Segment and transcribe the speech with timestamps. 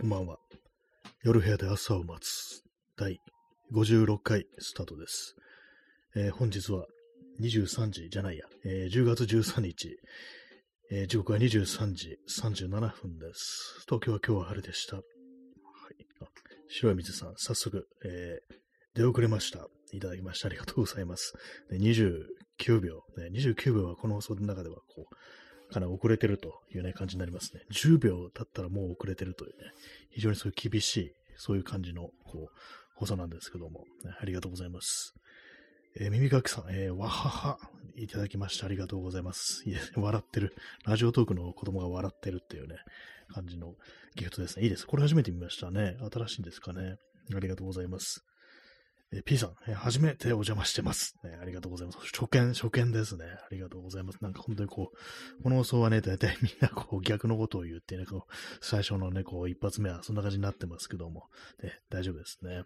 [0.00, 0.38] こんばんは。
[1.24, 2.62] 夜部屋で朝を待つ
[2.96, 3.20] 第
[3.74, 5.34] 56回スタートです。
[6.14, 6.86] えー、本日は
[7.40, 9.98] 23時じゃないや、えー、10月13日、
[10.92, 13.82] えー、時刻は23時37分です。
[13.86, 14.98] 東京は今日は晴れでした。
[14.98, 15.04] はい、
[16.68, 18.38] 白い水さん、早速、え
[18.94, 19.66] 出遅れました。
[19.92, 21.34] いただきましてありがとうございます。
[21.72, 25.14] 29秒、ね、29秒はこの放送の中ではこう、
[25.72, 27.62] かな遅れてるというね、感じになりますね。
[27.72, 29.72] 10秒経ったらもう遅れてるというね、
[30.10, 32.58] 非常にそういう厳しい、そういう感じの、こう、
[32.94, 35.14] 放送なんですけども、ね、ありがとうございます。
[35.96, 37.58] えー、耳かきさん、えー、わはは、
[37.96, 39.68] いただきましてありがとうございます。
[39.68, 40.54] いや、笑ってる。
[40.84, 42.76] ラジオトークの子供が笑ってるっていうね、
[43.28, 43.74] 感じの
[44.14, 44.64] ギフトですね。
[44.64, 44.86] いいです。
[44.86, 45.96] これ初めて見ましたね。
[46.12, 46.96] 新しいんですかね。
[47.34, 48.24] ありがとうございます。
[49.12, 51.38] えー、P さん、えー、初めてお邪魔してます、ね。
[51.40, 51.98] ありがとうございます。
[51.98, 53.24] 初見、初見ですね。
[53.24, 54.18] ありがとうございます。
[54.20, 61.28] なんか本当にこう、この放送はね、大体みんなこう逆のことを言ってね、こう最初のね、こう一発目はそんな感じになってますけども、
[61.62, 62.64] ね、大丈夫ですね。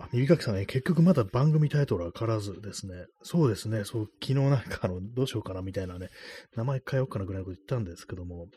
[0.00, 2.94] あ、耳かきさんね、結局まだ番組タイトルは変わらずですね。
[3.22, 6.08] そうですね、そう、昨日なんかあの、どうしようかなみたいなね、
[6.56, 8.48] 名前変えようかなぐらいのこと言ったんですけども、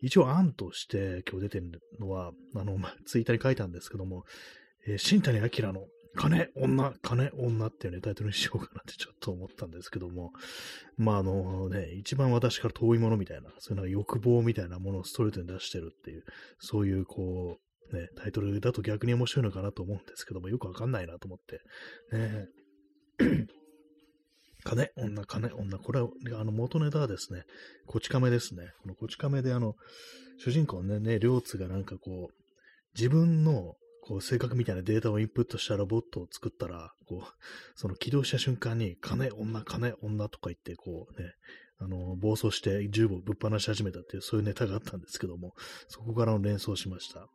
[0.00, 4.24] 一応案として今日出てるのは、あの、まツイッターに書いたんですけども、
[4.86, 5.86] えー、新谷明の
[6.16, 10.32] 金、女、金、女っていうね、タイトルにしようかなってちょっと思ったんですけども、
[10.96, 16.24] まああのね、一番私から遠いものみたいな、そういうなんか欲望みたいなものをストレートに出してるっていう、
[16.58, 17.58] そういうこ
[17.92, 21.60] う、ね、タイトルだと逆に面白いのかなと思うんですけども、よくわかんないなと思って、
[22.16, 22.48] ね、
[24.64, 25.78] 金、女、金、女。
[25.78, 26.08] これは、
[26.40, 27.44] あの、元ネタはですね、
[27.86, 28.72] こち亀ですね。
[28.82, 29.76] このこち亀で、あの、
[30.38, 32.34] 主人公のね、ね、両津がなんかこう、
[32.96, 33.76] 自分の
[34.06, 37.34] こう、性格みたいなデータをインプットしたロボットを作ったら、こう、
[37.74, 41.34] その起動した瞬間に、金、女、金、女とか言って、こうね、
[41.78, 45.54] あの、暴走して銃をぶっ放し始めたっていう、そういうネタがあったんですけども、
[45.88, 47.20] そこからの連想しました。
[47.20, 47.26] ね。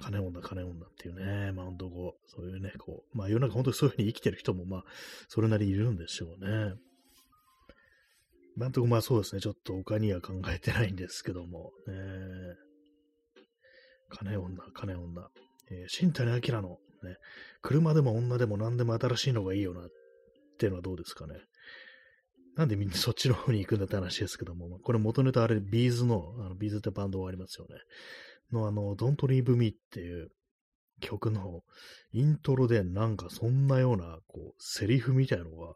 [0.00, 4.84] 金女、金女っていうね、まあ本当こう、そういうね、こう、まあ世の中本当にそういうふうに生きてる人も、まあ、
[5.28, 6.74] それなりいるんでしょうね。
[8.56, 11.94] なんとかまあそうですね、ちょっと他には考えてないんですけども、ね、
[14.10, 15.30] 金女、金女。
[15.70, 17.16] えー、新谷明の、ね、
[17.62, 19.84] 車でも女でも何でも新しいのがいいよなっ
[20.58, 21.34] ていうのはどうですかね。
[22.56, 27.76] なんでみんなそっちの方に行くんだって話ですけども、これ元ネタあれ、 B'zの、あの B'zってバンドがありますよね。
[28.52, 30.30] のあの、Don't Leave Me っていう
[31.00, 31.62] 曲の
[32.12, 35.74] イントロでなんかそんなような、こう、セリフみたいのが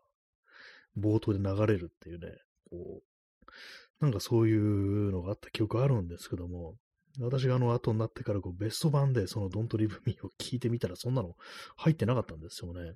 [0.96, 2.28] 冒頭で流れるっていうね、
[2.70, 6.76] こう、なんかそういうのがあった記憶あるんですけども、
[7.20, 11.34] 私があの後になってからこうベスト版でその Don't Leave Me を聞いてみたらそんなの
[11.76, 12.94] 入ってなかったんですよね。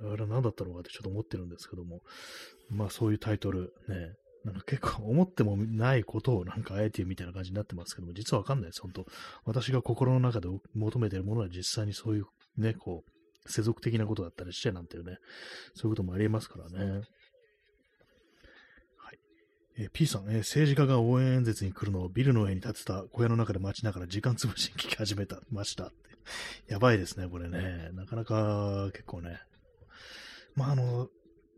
[0.00, 2.00] だから何だったのかってちょっと思ってるんですけども、
[2.68, 4.14] まあそういうタイトルね、
[4.44, 9.06] なんか結構思ってもないことをなんかあえてみたいな感じになってますけども、実はわかんないです、本当
[9.44, 12.24] 私が心の中で求めてるものは実際にそういう
[12.56, 15.18] ね、こう、世俗的なことだったりしてなんていうね、
[15.74, 17.02] そういうこともありえますからね。
[19.76, 25.94] えー、P さん、えー、政治家が応援演説に来るのをビルの上に建てた小屋の中で待ちながら時間潰しに聞き始めた、ましたって。
[26.72, 27.90] やばいですね、これね。
[27.92, 29.40] なかなか結構ね。
[30.54, 31.08] まあ、あの、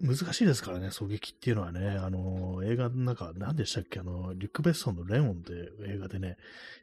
[0.01, 5.53] 難しいですからね、狙撃っていうのはね、あの、映画の中、何でしたっけ、あの、リュック・ベッソンのレオンって
[5.87, 6.37] 映画でね、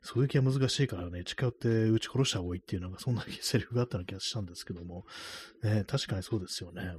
[0.04, 5.06] 狙撃は難しいからね、近寄って撃ち殺した方がいいっていうのが、そんなセリフがあったような気がしたんですけども、
[5.62, 6.96] ね、確かにそうですよね。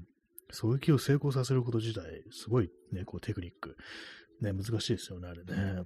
[0.52, 3.76] 狙撃を成功させること自体、すごいね、こうテクニック。
[4.40, 5.84] ね、難しいですよね、あれね。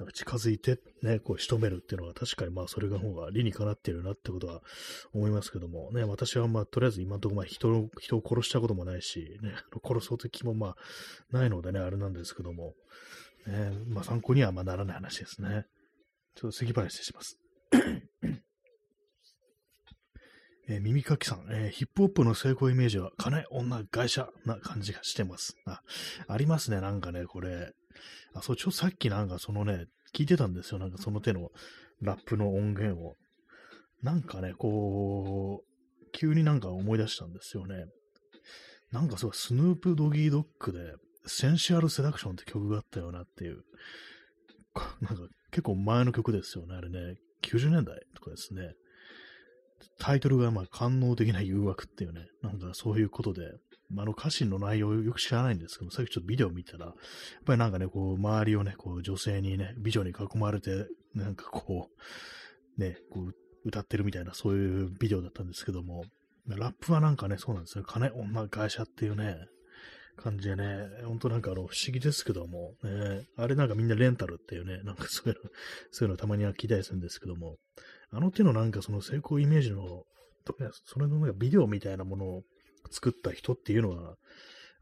[0.00, 4.62] だから近づいて、ね、こう仕留めるっていうのは確かにまあそれが方が理にかなっているなってことは
[5.12, 9.52] 思いますけども、ね、私はまあとりあえず今のところまあ人を、人を殺したこともないし、ね、
[9.84, 10.76] 殺そうという気もまあ
[11.30, 12.72] ないのでね、あれなんですけども、
[13.46, 15.66] ね、まあ参考にはまあならない話ですね。
[16.34, 17.38] ちょっと杉原失礼します。
[20.70, 25.56] えー、耳かきさん、えー、ヒップホップの成功イメージは金、女、会社な感じがしてます。
[25.66, 25.82] あ、
[26.28, 27.72] ありますね、なんかね、これ。
[28.34, 31.50] あ、そう、ちょ、さっきなんかそのね、聞いてたんですよ、なんかその手の
[32.00, 33.16] ラップの音源を。
[34.02, 37.86] なんかね、こう、急になんか思い出したんですよね。
[38.92, 40.94] なんかそう、スヌープドギードッグで、
[41.26, 43.64] センシュアルセダクションって曲があったよなっていう。
[45.02, 47.16] なんか結構前の曲ですよね、あれね。
[47.42, 48.74] 90年代とかですね。
[49.98, 53.52] タイトルがまあ官能的な誘惑っていうね、なんかそういうことで、
[53.90, 56.94] まあ、の歌詞の内容をよく知らないんですけど、さっきちょっとビデオ見たら、やっ
[57.44, 61.88] ぱりなんかね、こう、周りをね、こう、女性にね、美女に囲まれて、なんかこ
[62.78, 63.34] う、ね、こう、
[63.64, 66.04] 歌ってるみたいな、そういうビデオだったんですけども、
[66.46, 67.84] ラップはなんかね、そうなんですよ。
[67.84, 69.36] 金、女、会社っていうね、
[70.20, 75.50] 感じでね、ほんとなんかあの、不思議ですけども、ね、あれなんかみんなレンタルっていうね、なんかそういうの、
[75.90, 77.56] そういうのたまには聞いたりするんですけども、
[78.10, 80.04] あの手のなんかその成功イメージの、
[80.84, 82.42] それのなんかビデオみたいなものを
[82.90, 84.16] 作った人っていうのは、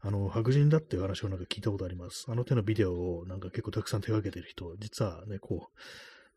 [0.01, 2.25] あの、白人だっていう話をなんか聞いたことあります。
[2.29, 5.79] あの手のビデオをなんか結構たくさん手掛けてる人、実はね、こう、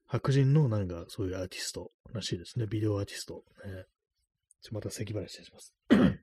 [0.06, 2.66] 白人のなんかそういうアーティストらしいですね。
[2.66, 3.44] ビデオアーティスト。
[3.64, 3.84] ね、
[4.60, 5.72] ちょまた咳払いしてします。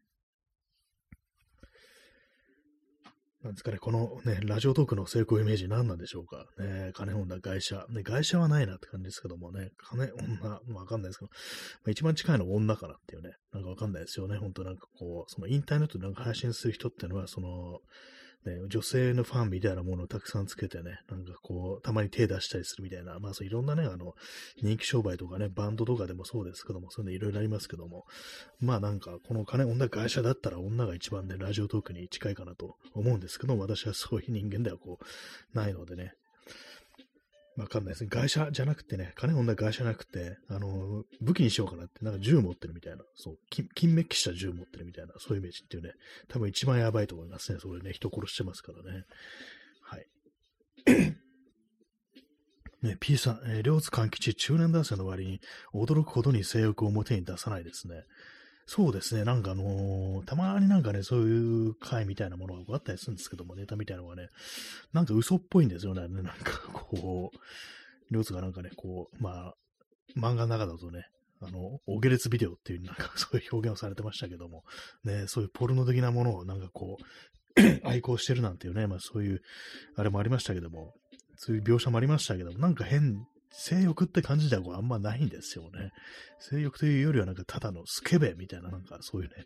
[3.44, 6.46] なんですかね、このね、ラジオトークの成功イメージ何なんでしょうか。
[6.62, 7.86] ね、金女、外車。
[7.90, 11.36] ね、外車はないなって感じですけどもね、金、女、わかんないですけど、ま
[11.88, 14.38] あ、一番近いのは女かなっていうね、なんかわかんないですよね。
[14.38, 17.80] 本当なんかこう、そのインターネットでなんか配信する人っていうのは、その、
[18.46, 24.16] ね、女性のファンみたいなものをたくさんつけてね、なんかこう、たまに手出したりするみたいな、まあそういろんなね、あの、
[24.62, 28.06] 人気商売とかね、バンドとかでもそうですけども、そういうのいろいろありますけども、
[28.60, 36.14] まあなんか、この金、女会社だったら女が一番ね、ラジオトークに近いかなと思うんですけども、私はそういう人間ではこう、ないのでね、
[37.60, 38.10] わかんないですね。
[38.10, 45.92] 外車じゃなくてね、金女外車じゃなくて、あの、武器にしようかなって、なんか銃持ってるみたいな、そう、金メッキした銃持ってるみたいな、そういうイメージっていうね、
[46.30, 47.60] 多分一番やばいと思いますね。
[47.60, 49.04] それね、人殺してますからね。
[49.82, 50.08] はい。
[52.82, 55.42] ね、P さん、えー、両津勘吉中年男性の割に
[55.74, 58.06] 驚くほどに性欲を表に出さないですね。
[58.72, 64.28] そうですね、なんかあのー、たまになんかね、そういう回みたいなものがあったりするんですけども、ネタみたいなのがね、
[64.94, 69.56] なんか嘘っぽいんですよね、なんかこう、両津がなんかね、こう、まあ、
[70.16, 71.08] 漫画の中だとね、
[71.42, 74.64] あの、お下劣ビデオっていう、なんかそういう表現をされてましたけども、
[75.04, 76.98] ね、そういうポルノ的なものをなんかこ
[77.58, 79.42] う、 愛好してるなんていうね、まあそういう、
[79.96, 80.94] あれもありましたけども、
[81.38, 85.92] そういう描写もありましたけども、なんか変性欲って感じではあんまないんですよね。
[86.40, 89.46] 性欲というよりはなんかただのスケベみたいな、なんかそういうね、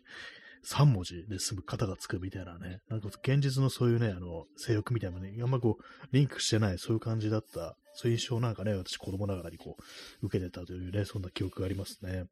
[0.64, 9.76] 3文字で済む型がつくみたいなね、なんか現実のそういうね、あの、性欲みたいなね、あんまこう、リンクしてない、そういう感じだった、そういう印象なんかね、私子供ながらにこ
[10.22, 12.24] う、受けてたというね、そんな記憶がありますね。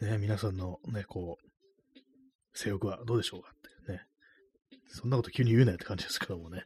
[0.00, 1.50] ね、皆さんのね、こう、
[2.54, 4.00] 性欲はどうでしょうかってね。
[4.88, 6.64] そんなこと急に言うなよって感じですけどもね。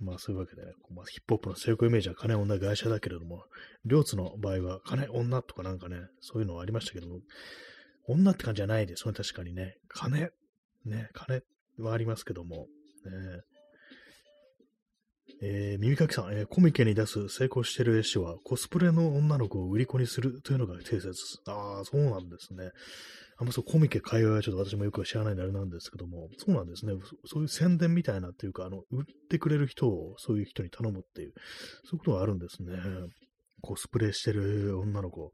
[0.00, 3.44] まあそういうわけでね、まあ、ヒップホップの成功イメージは金、女、会社だけれども、
[3.84, 7.20] 両津の場合は金、女とかなんかね、そういうのはありましたけども、
[8.06, 9.76] 女って感じじゃないですよね、確かにね。
[9.88, 10.30] 金、
[10.84, 11.42] ね、金
[11.78, 12.66] はありますけども、
[13.04, 13.42] ね、
[15.46, 21.12] えー、耳かきさん、えー、コミケに出す成功してる絵師はコスプレの女の子を売り子にするというのが定説。
[21.46, 22.70] ああ、そうなんですね。
[23.36, 26.94] あんまそうコミケ界隈はちょっと私もよく知らないんであれなんですけども、そうなんですね。
[27.26, 31.34] そういう宣伝みたいなっていうか、あの、売ってくれる人をそういう人に頼むっていう、
[31.84, 32.72] そういうことがあるんですね。
[33.60, 35.30] コスプレしてる女の子。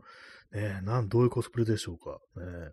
[0.52, 2.18] ねなん、どういうコスプレでしょうか。
[2.40, 2.72] ね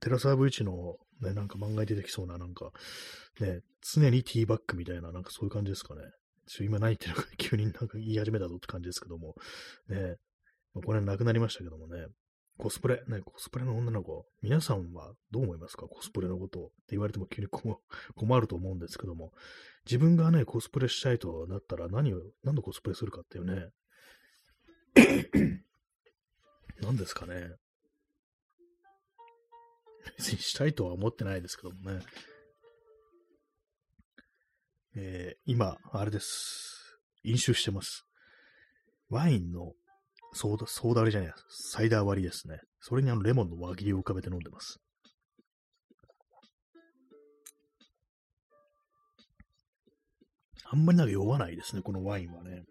[0.00, 2.72] テラサーブ1の、ね、なんか漫画に出てきそうな、なんか、
[3.40, 6.02] ね、常にティーバッグみたいな、なんかそういう感じですかね。
[6.46, 9.34] ちょ今何言ってるのか 急になんか言い始めたぞって感じですけども、
[9.88, 10.16] ね、
[10.74, 12.06] これなくなりましたけどもね、
[12.58, 15.86] コスプレ、ね、コスプレの女の子、皆さんはどう思いますか？
[15.88, 17.48] コスプレのことって言われても急に
[18.14, 19.32] 困ると思うんですけども、
[19.84, 23.70] 自分がね、コスプレしたいとなったら何を、何のコスプレするかっていうね、
[26.80, 27.56] 何ですかね。
[30.16, 32.00] 別にしたいとは思ってないですけどもね。
[34.96, 36.98] えー、今、あれです。
[37.22, 38.06] 飲酒してます。
[39.10, 39.72] ワインの
[40.32, 42.60] ソーダ、ソーダ割りじゃないサイダー割りですね。
[42.80, 44.80] それにあのレモンの輪切りを浮かべて飲んでます。
[50.64, 52.64] あんまりなんか酔わないですね、このワインはね。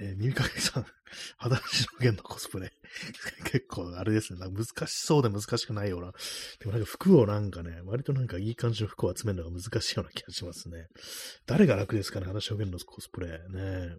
[0.00, 0.86] えー、耳かけさん、
[1.36, 2.72] 裸足の弦のコスプレ。
[3.44, 4.40] 結構あれですね。
[4.40, 6.12] なんか難しそうで難しくないような。
[6.58, 10.86] でもなんか服をなんかね、割となんかいい感じの服を集めるのが難しいような気がしますね。
[11.44, 13.38] 誰が楽ですかね、裸足の弦のコスプレ。
[13.50, 13.98] ね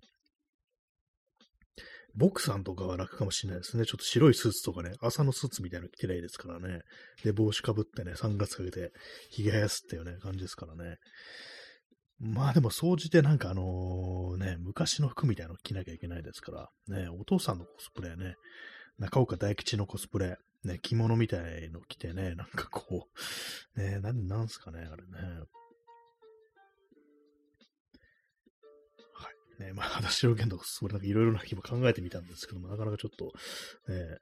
[2.14, 3.86] ボクさんとかは楽かもしれないですね。
[3.86, 6.82] ちょっと白いスーツとかね、朝のスーツみたいなの着てないですからね。
[7.24, 8.92] で、帽子かぶってね、サングラスかけて、
[9.30, 10.98] 髭生やすっていうね、感じですからね。
[12.24, 18.36] まあでも、総じてなんかあのね、昔の服みたいなの着なきゃいけないですから、ね、お父さんのコスプレね、
[19.00, 23.08] 中岡大吉のコスプレ、ね、着物みたいの着てね、なんかこ
[23.76, 25.18] う、ね、なん、なんすかね、あれね。
[29.16, 33.34] はいね、まあ、話の件とか、それなんかいろいろな気も考えてみたんですけども、なかなかちょっと、
[33.92, 34.20] ね、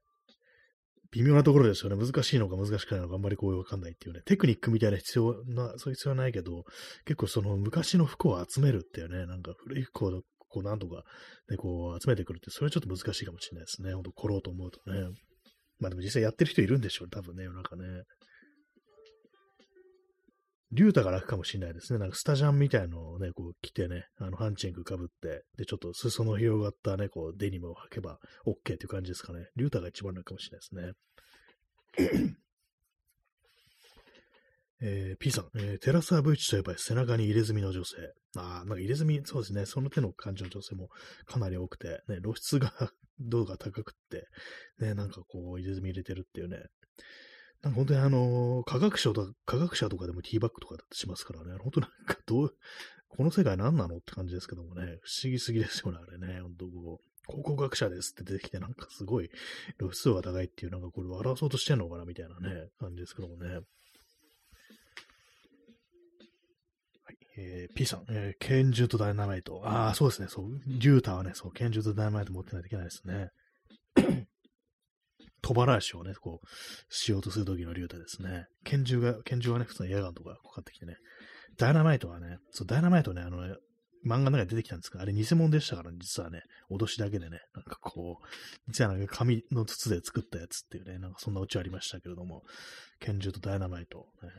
[1.11, 2.03] 微妙なところですよね。
[2.03, 4.21] 難しいのか難しくないのかあんまりこうわかんないっていうね。
[4.25, 6.63] テクニックみたいな必要な、そういう必要はないけど、
[7.05, 11.03] 結構その昔の服を集めるっていうね、なんか古い服をこうなんとか、
[11.49, 13.93] ね、こう集めてくるって、それはちょっと難しいかもしれないですね。
[13.93, 15.09] ほんと来ろうと思うとね。
[15.79, 18.03] まあでも実際やってる人いるんでしょう、多分ね、夜中ね。
[20.71, 21.99] リュータが楽かもしれないですね。
[21.99, 29.47] なんかスタジャンみたいのをね、こう着てね、あの、ハンチング被って、で、ちょっと裾の広がったね、こう、デニムを履けば OK っていう感じですかね。
[29.55, 32.33] リュータが一番楽かもしれないですね。
[34.81, 37.97] えー、P さん、えー、テラスアブイチといえば背中に入れ墨の女性。
[38.37, 39.65] ああ、なんか入れ墨、そうですね。
[39.65, 40.87] その手の感じの女性も
[41.25, 42.71] かなり多くて、ね、露出が
[43.19, 44.27] 度が高くって、
[44.79, 46.63] ね、なんかこう、入れ墨入れてるっていうね。
[47.61, 51.57] なんか本当にあの、科学者とか、科学者とかでもティーバッグとかだってしますからね。
[51.59, 52.55] 本当なんかどう、
[53.09, 54.99] この世界何なのって感じですけどもね。
[55.01, 56.41] 不思議すぎですよね、あれね。
[56.41, 59.29] 本当こう、考古学者ですって出てきて、なんかすごい
[59.77, 63.59] 露出度が高いっていう、なんかこれ笑わそうとしてんのかなみたいなね、感じですけどもね。
[67.41, 69.61] えー、P さん、えー、拳銃とダイナマイト。
[69.65, 70.27] ああ、そうですね。
[70.27, 73.29] そう、リューターはね、そう、拳銃とダイナマイト持ってないといけないですね。
[75.41, 76.47] 飛ばらしをね、こう、
[76.93, 78.45] しようとするときの竜太ですね。
[78.63, 80.97] 拳銃が、拳銃はね、普通のエアガンとかかかってきてね。
[81.57, 83.55] ダイナマイトはね、そう、ダイナマイトね、あのね、
[84.05, 86.41] 漫画の中に出てきたんですが、あれ偽物でしたから、ね、実はね、
[86.71, 88.25] 脅しだけでね、なんかこう、
[88.67, 92.43] 実はなんか紙の筒で作ったやつっていうね、なんかそんなオチありましたけれども、
[92.99, 94.29] 拳銃とダイナマイト、ね、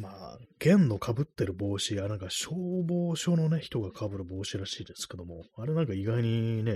[0.00, 6.74] まあ、弦の被ってる帽子や、なんか消防署のね、人が被る帽子らしいですけども、あれなんか意外にね、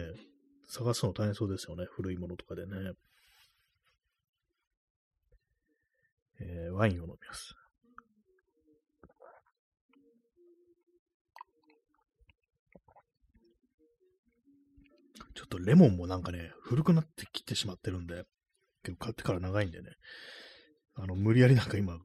[0.68, 1.86] 探すの大変そうですよね。
[1.90, 2.92] 古いものとかでね。
[6.40, 7.54] えー、ワインを飲みます。
[15.34, 18.24] ちょっとレモンもなんかね、古くなってきてしまってるんで、
[18.82, 19.92] 結構買ってから長いんでね、
[20.96, 21.98] あの、無理やりなんか今、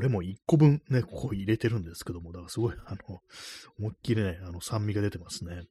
[0.00, 2.98] レモン1個分ね、ここ入れてるんですけども、だからすごい、あの、
[3.78, 5.62] 思いっきりね、あの、酸味が出てますね。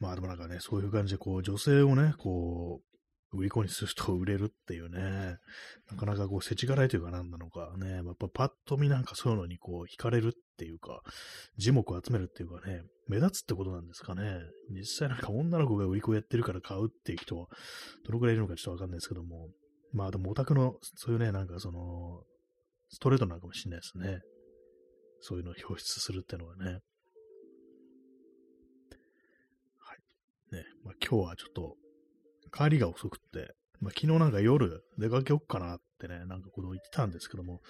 [0.00, 2.88] まあでもなんかね、そういう感じで、こう、女性をね、こう、
[3.32, 5.36] 売り子にすると売れるっていうね、
[5.90, 11.02] なかなかこう、世知辛いというか何なのかね、やっぱパッと見なんかそういうのにこう、惹かれるっていうか、
[11.58, 14.38] 字目を集めるっていうかね、目立つってことなんですかね。
[14.70, 17.48] 実際なんか女の子が売り子やってるから買うっていう人は、
[18.06, 19.48] どのくらいいるのかちょっとわかんないですけども、
[19.92, 22.22] まあでもオタクの、そういうね、なんかその、
[22.90, 24.20] ストレートなのかもしれないですね。
[25.20, 26.64] そういうのを表出するってのはね。
[29.78, 30.56] はい。
[30.56, 31.76] ね、まあ今日はちょっと、
[32.52, 37.60] 帰りが遅くって、まあ昨日なんか夜出かけよっかなってね、なんかこの言ってたんですけども、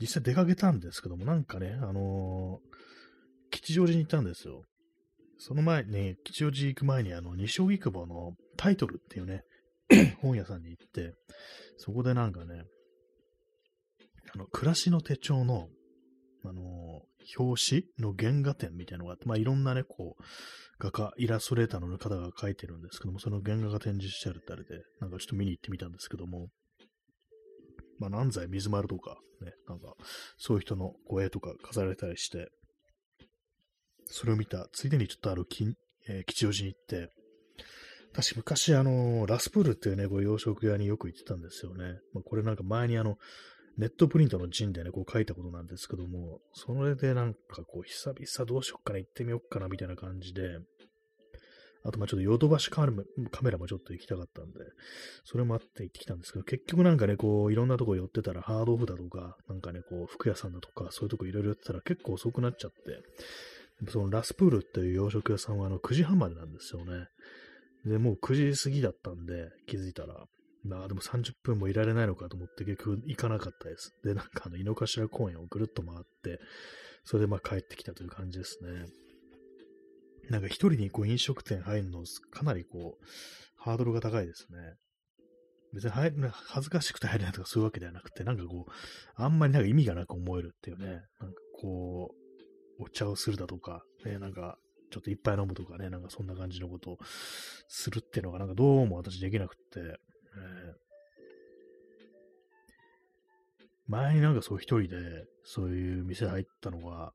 [0.00, 4.62] 実際出かけたんですけども、なんかね、あのー、吉祥寺に行ったんですよ。
[5.38, 9.42] その前に、吉祥寺行く前に、あの、西荻窪のタイトルっていうね、
[10.20, 11.14] 本屋さんに行って、
[11.76, 12.64] そこでなんかね、
[14.34, 15.68] あの、暮らしの手帳の、
[16.46, 17.02] あの
[17.38, 20.22] 表紙の原画展みたいなのがあって、まあ、いろんなね、こう、
[20.78, 26.48] 画家、イラストレーターの方が描いてるんですけども、その原画が展示してあるってあれで、なんかちょっと見に行ってみたんですけども、
[27.98, 29.94] まあ、南西水丸とか、ね、なんか、
[30.36, 32.48] そういう人の護衛とか飾られたりして、
[34.06, 35.46] それを見た、ついでにちょっとある、
[36.08, 37.10] えー、吉祥寺に行って、
[38.14, 41.98] 私昔あの、ラスプールっていうね、こう洋食屋によく行ってたんですよね。
[42.14, 43.18] まあ、これなんか前にあの、
[43.76, 50.60] ネットプリントのジンでね、こう書いたことなんですけども、それでなんかこう、久々どうしよっかな、行ってみよっかな、みたいな感じで、
[51.82, 54.60] あとまあちょっとヨドバシカメラもちょっと行きたかったんで、
[55.24, 67.08] それもあって行ってきたんですけど、結局なんかね、こう、いろんなとこ寄ってたら、ハードオフだとか、なんかね、こう、服屋さんだとか、そういうとこいろいろ寄ってたら結構遅くなっちゃって、そのラスプールっていう洋食屋さんはあの9時半までなんですよね。
[67.84, 70.26] で、もう9時過ぎだったんで、気づいたら、
[70.64, 73.94] まあでも30分もいられないのかと思って結局行かなかったです。
[74.02, 76.40] で、なんかあの、井の頭公園をぐるっと回って、
[77.04, 78.86] それでまあ帰ってきたという感じですね。
[80.30, 83.04] なんか一人にこう飲食店入るの、かなりこう、
[83.56, 84.58] ハードルが高いですね。
[85.74, 88.72] 別に入る、恥ずかしくて入れないとかそういうわけではなくて、なんかこう、
[89.16, 91.04] あんまりなんか意味がなく思えるっていうね、なんか
[91.60, 92.14] こ
[92.78, 94.58] う、お茶をするだとか、ね、なんか
[94.94, 96.98] ちょっといっぱい飲むとかね、なんかそんな感じのことを
[97.66, 99.94] するっていうのが、なんかどうも私できなくって、えー、
[103.88, 107.12] 前になんかそう一人で、そういう店入ったのが、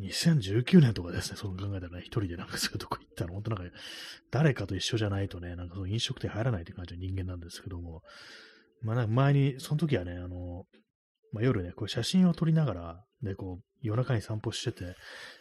[0.00, 3.76] 2019年とかですね、その考えたらね、一人でなんかそういうとこ行ったの、本当なんか、
[4.30, 8.02] 誰かと一緒じゃないとね、なんかその飲食店入らないって感じの人間なんですけども、
[8.80, 10.64] まあなんか前に、その時はね、あの、
[11.32, 14.96] まあ、夜ね、こう写真を撮りながら、で、こう、夜中に散歩してて、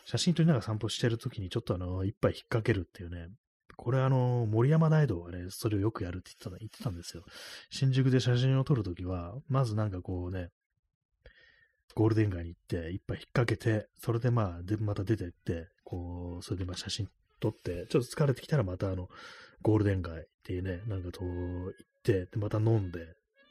[0.05, 3.29] 写真撮りながら散歩してる時にちょっとあの、一杯引っ掛けるっていうね、
[3.75, 7.23] これあの、森山大道はね、それをよくやるって言ってた言ってたんですよ。
[7.69, 10.49] 新宿で写真を撮るときは、まずなんかこうね、
[11.95, 17.07] ゴールデン街に行って、一杯引っ掛けて、それでまあ、で、また出てって、こう、それでまあ写真
[17.39, 19.09] 撮って、ちょっと疲れてきたらまたあの、
[19.61, 21.71] ゴールデン街っていうね、なんかと行っ
[22.03, 22.99] て、で、また飲んで、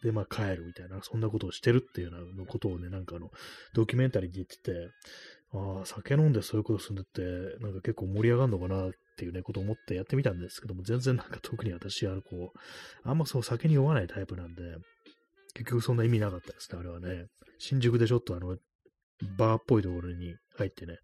[0.07, 3.31] で、まあ帰るみたいな、そんなことをしてるっていうようなことをね、なんかあの、
[3.75, 4.89] ドキュメンタリーで言ってて、
[5.53, 7.23] ああ、酒飲んでそういうことするんだって、
[7.61, 14.63] なんか結構盛り上がるのかなっていうね、ことを思ってやってみたんですけども、全然なんか特に私はこう、あんまそう酒に酔わないタイプなんで、
[15.55, 17.27] 結局そんな意味なかったですね、あれはね。
[17.59, 18.57] 新宿でちょっとあの、
[19.39, 20.99] バーっぽいところに入ってね、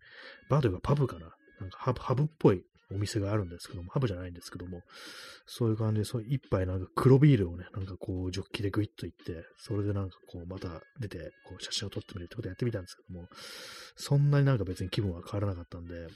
[0.49, 1.30] バーというかパブかな。
[1.61, 2.62] なんかハブっぽい
[2.95, 4.83] お店があるんですけども、ハブじゃないんですけども、
[5.47, 13.29] そういう感じで、そう一杯なんか黒ビールをね、なんかこう、ジョッキでグイッといって、それでなんかこう、また出て、こう、写真を撮ってみるってことやってみたんですけども、
[13.97, 16.07] そんなになんか別に気分は変わらなかったんで、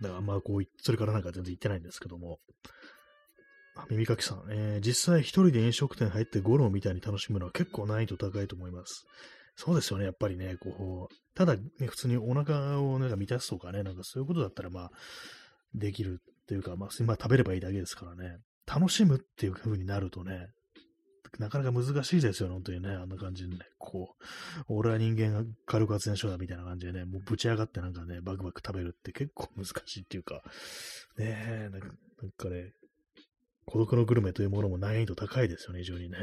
[0.00, 2.38] だからあんまこう、それからなんか全然行ってないんですけども、
[3.74, 9.06] あ耳かきさん、えー、実際一人で飲食店入ってゴロみたいに楽しむのは結構難易度高いと思います。
[9.56, 14.90] そうですよね、やっぱりね、こう、ただ、ね、普通にお腹をなんか満たすとかね、なんかそういうことだったら、まあ、
[15.74, 20.48] できるっていうか、まあ、まあ、食べればいいだけですからね、楽しむっていう風になるとね、
[21.38, 22.90] なかなか難しいですよね、本当にね。
[22.90, 30.42] あんな感じでね、こう、俺は人間が火力発電所だみたいな感じでね、もうぶち上がってなんかね、バクバク食べるって結構難しいっていうか、
[31.16, 31.80] ねえ、なん
[32.32, 32.72] かね、
[33.64, 36.18] 孤独のグルメというものも難易度高いですよね、非常にね。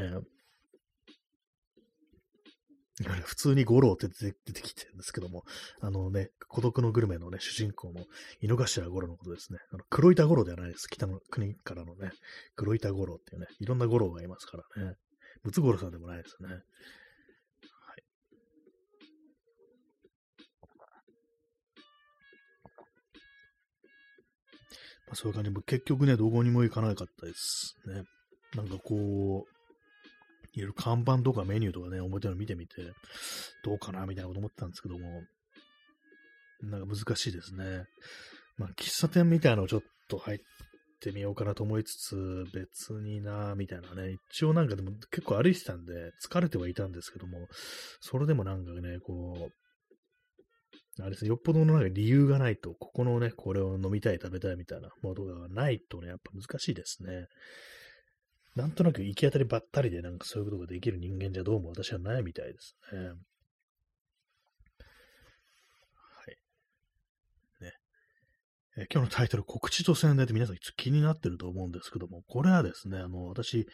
[3.25, 5.45] 普通に五郎って出てきてるんですけども、
[5.79, 8.05] あのね、孤独のグルメのね、主人公の
[8.41, 9.59] 井の頭五郎のことですね。
[9.71, 10.87] あの黒板五郎ではないです。
[10.89, 12.11] 北の国からのね、
[12.55, 14.97] 黒板五郎っていうね、いろんな五郎がいますからね。
[15.43, 16.49] ムツゴロウさんでもないですね。
[16.49, 16.61] はい。
[25.07, 28.03] まあ、そういう感じで、結局ね、どこにも行かなかったですね。
[28.55, 29.58] なんかこう、
[30.53, 32.75] いろいろ看板とかメニューとかね、表の見てみて、
[33.63, 35.23] どうかなみたいなこと思ったんですけども、
[36.61, 37.85] なんか難しいですね。
[38.57, 40.39] まあ、喫茶店みたいなのをちょっと入っ
[40.99, 44.17] てみようかなと思いつつ、別になみたいなね。
[44.31, 47.47] 一応なんかでも結構歩いてたんで、疲れてはいたんですけども、
[48.01, 57.27] それでもなんかね、こう、あれですね、よっぽどのなんか理由がないと、ここのね、これを飲みたい、食べたいみたいなものがないとね、やっぱ難しいですね。
[58.55, 62.99] なんとなく行き当たりばったりでなんかそういうことができる人間じゃどうも私はないみたいですね。
[62.99, 63.13] はい。
[67.61, 67.73] ね。
[68.77, 73.67] え今日のタイトル、告知と宣伝って皆さん気になってると思うんですけども、これはですね、あの、私、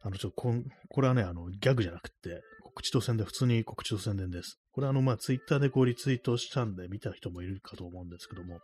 [0.00, 0.54] あの、ちょ、こ
[0.88, 4.58] これはね、あの、ギャグじゃなくて、告知と宣伝、普通に告知と宣伝です。
[4.72, 8.60] これはあの、まあ、ツイッターでこうリツイートしたんで見た人もいるかと思うんですけども、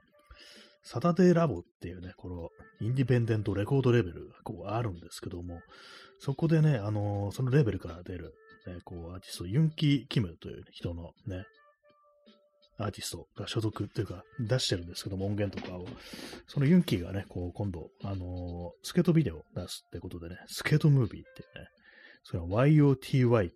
[0.83, 2.49] サタデーラボっていうね、この
[2.81, 5.61] インディペンデントレコードレベルがこうあるんですけども、
[6.19, 8.35] そこでね、あのー、そのレベルから出る、
[8.67, 11.45] ね、こうアーティスト、ユンキー・キムという人のね、
[12.79, 15.87] アーティストが所属っていうか出してるんですけども、音源とかを。
[16.47, 21.69] そのユンキーがね、こう今度、あのー、スケートビデオを出すってことでね、スケートムービーっていうね、
[22.23, 23.51] それは YOTY、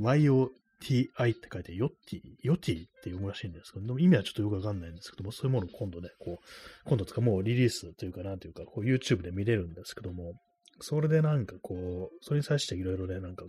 [0.00, 0.48] YO
[0.82, 10.34] TI って書いて、ヨッティ、ヨティって読むらしいんですけど、意味はちょっとよくわかんないんですけども、そういうものを今度ね、こう、今度とかもうリリースというか、なんていうか、こう YouTube で見れるんですけども、
[10.80, 13.44] それでなんかこう、それに際していろいろね、なんか、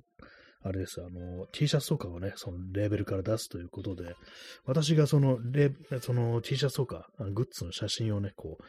[0.61, 4.15] あれです、あの、T シャツとかをね、そのレーベルから出すということで、
[4.65, 8.63] 私がそのレ、その T シャツとか、グッズの写真をね、こう、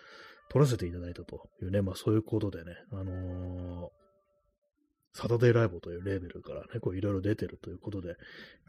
[0.51, 4.06] 撮らせていただいたというね、まあそういうことでね、あのー
[5.17, 8.17] サタデーライブというレーベルからね、こういろいろ出てるということで、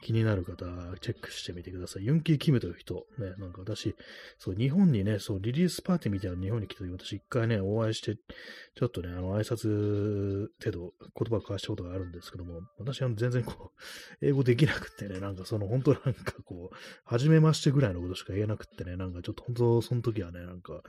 [0.01, 0.65] 気になる方、
[1.01, 2.05] チェックしてみてください。
[2.05, 3.95] ユンキー・キムという人、ね、なんか私、
[4.39, 13.73] そう、日本にね、そう、リリースパーティーみたいなの日本に来た時、私一回ね、お会いして、ちょっとね、あの、挨拶程度、言葉を交わしたことがあるんですけども、私は全然こ
[14.21, 20.81] う、英語できなくてね、なんかその、本当なんかこう、初めましてぐらいのことしか言えなくってね、なんかちょっと本当、その時はね、なんか、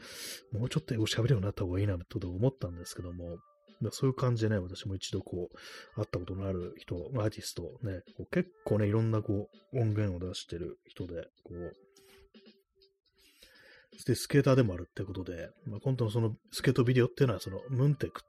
[0.53, 3.39] もうちょっと英語喋るようになった方がいいな、と思ったんですけども、
[3.93, 11.77] そういう感じでね、私も一度こう、会ったことのある人、アーティスト、ね、こう結構ね、いろんなこう、音源を出してる人で、こう、
[14.07, 18.23] で、スケーターでもあるってことで、まあ、今度のそのスケートビデオっていうのは、そのムンテク、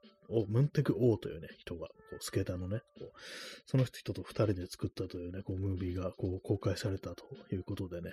[0.48, 3.10] ムンテク王というね、人が、こうスケーターのね、こう
[3.66, 8.10] その人と二人で作ったというね、こう、ムービーがこう公開されたということでね、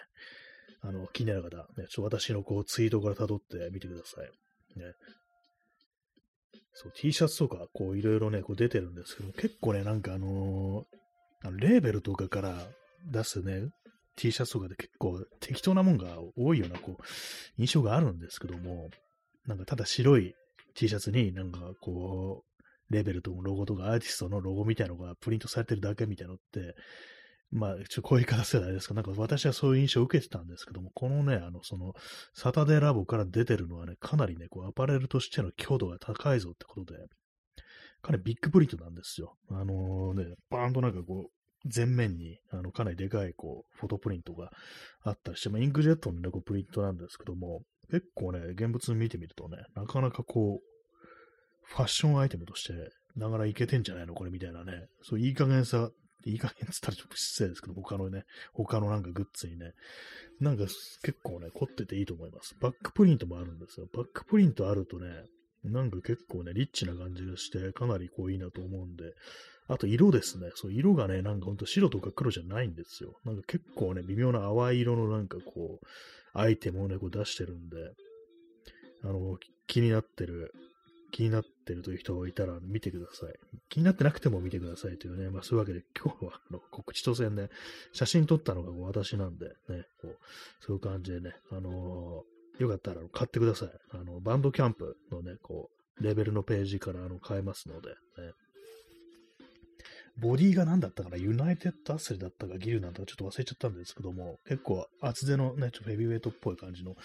[0.81, 4.79] あの、気になる方、ね、ちょ私のこう、ツイートから辿ってみてください。
[4.79, 4.93] ね、
[6.79, 12.67] そう、T シャツとか、こう、いろいろね、こう出てるんですけど、結構ね、なんかあのー、あのレーベルとかから
[13.11, 13.69] 出すね、
[14.15, 17.03] T シャツとかで結構適当なもんが多いような、こう、
[17.57, 18.91] 印象があるんですけども、
[19.47, 20.35] なんかただ白い
[20.75, 26.75] T シャツになんかこう、レーベルとロゴとかアーティストのロゴみたいなのがプリントされてるだけみたいなのって、
[27.49, 31.93] まあ、ちょこういう言い方世代ですか、なんか私はそういう印象を受けてたんですけども、このね、あの、その、
[32.33, 36.99] サタデーラボから出てるのはね、かなりね、こう、アパレルとしての強度が高いぞってことで、
[38.01, 39.37] かなりビッグプリントなんですよ。
[39.49, 44.51] あのー、ね、バーンとなんかこう、前面に、あの、かなりでかい、こう、フォトプリントが
[45.03, 50.63] あったりして、まあ、インクジェットのね、こう、プリントなんですけども、結構ね、現物見てみるとね、なかなかこう、
[51.63, 52.73] ファッションアイテムとして、
[53.15, 54.13] ながらいけてんじゃないの？
[54.13, 55.89] これみたいなね、そういい加減さ
[56.25, 59.73] いい加減つったらちょっと失礼ですけど、他のね、他のなんかグッズにね、
[60.39, 62.55] なんか結構ね、凝ってていいと思います。
[62.59, 63.87] バックプリントもあるんですよ。
[63.93, 65.07] バックプリントあるとね、
[65.63, 69.13] なんか結構ね、リッチな感じがして、かなりこういいなと思うんで、
[69.67, 70.49] あと色ですね。
[70.55, 73.13] そう、色がね、なんかほんと白とか黒じゃないんですよ。
[73.25, 75.85] なんか結構ね、微妙な淡い色のなんかこう、
[76.33, 77.77] アイテムをね、こう出してるんで、
[79.03, 80.53] あの、気になってる
[81.11, 83.33] 気になってるという人がいたら見てください。
[83.69, 87.49] 気になってなくても見てくださいというね、まあそういうわけで今日はあの告知当選で
[87.93, 90.17] 写真撮ったのが私なんでね、こう
[90.59, 93.69] そういう感じでね、あのー、よかったら買ってください。
[93.91, 97.95] あの、バンドキャンプのね、こう、レベルのページからあの買えますので、ね。
[100.19, 101.17] ボディが何だったかな？
[101.17, 106.95] ユナイテッドアスレだったかギルなんだかちょっと忘れちゃったんですけども、結構厚手のね、ちょっとヘビーウェイトっぽい感じの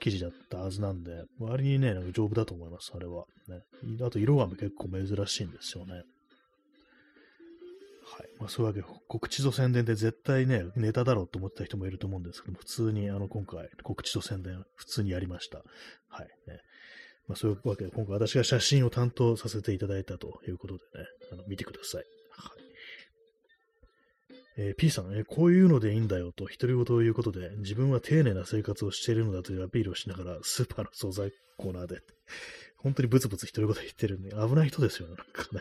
[0.00, 3.24] 記事だったはずなんで、割にね、なんか丈夫だと思います、あれは。
[3.48, 3.60] ね、
[4.04, 5.94] あと、色が結構珍しいんですよね。
[5.94, 6.04] はい。
[8.40, 15.58] まあ、そういうわけで、告知と宣伝で絶対ね、ネタだろうと思った人もいると思うんですけども、普通に、あの、今回、告知と宣伝、普通にやりました。
[16.08, 16.28] はい。
[16.48, 16.58] ね。
[17.28, 22.19] まあ、そういうわけで、今回私が写真を担当させていただいたということでね、あの見てください。
[24.56, 32.00] えー、P さん、えー、こういうのでいいんだよと独り言を言うことで、自分は丁寧な生活をしているのだというアピールをしながら、スーパーの惣菜コーナーで、
[32.76, 35.60] 本当にブツブツ独り言言ってるんで、危ない人ですよね、なんかね。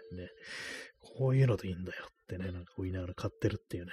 [1.18, 3.92] こういうのでいいんだよってね、なんかこう言いながら買ってるっていうね。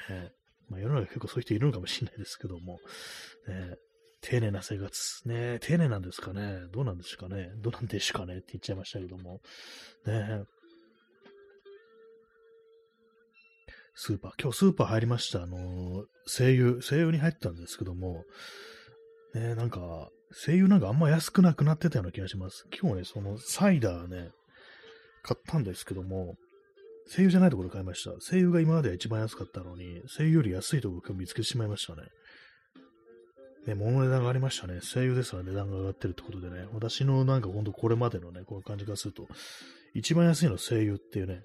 [0.68, 2.78] まあ世の中結構そういう人いるのかもしれないですけども、
[3.48, 3.76] ね、
[4.20, 5.28] 丁寧な生活。
[5.28, 6.60] ね、丁寧なんですかね。
[6.72, 7.50] どうなんですかね。
[7.56, 9.40] どうなんですかねって言っちゃいましたけども。
[10.06, 10.44] ね、
[13.98, 14.32] スーパー。
[14.40, 15.42] 今日スーパー入りました。
[15.42, 18.24] あの、声優、声優に入ったんですけども、
[19.34, 22.66] ね、なんか、声優なんかあんま安くなくなってたような気がします。
[22.78, 24.32] 今日ね、そのサイダーね、
[25.22, 26.34] 買ったんですけども、
[27.08, 28.10] 声優じゃないところ買いました。
[28.20, 32.02] 声優が今までは一番安かったのに、声優より安いところを見つけてしまいましたね。
[33.66, 34.80] ね、物の値段がありましたね。
[34.82, 39.26] 声優ですら値段が上がってるってことでね、私のなんかほんとこれまでのね、こういう感じがすると、
[39.94, 41.44] 一番安いの声優っていうね、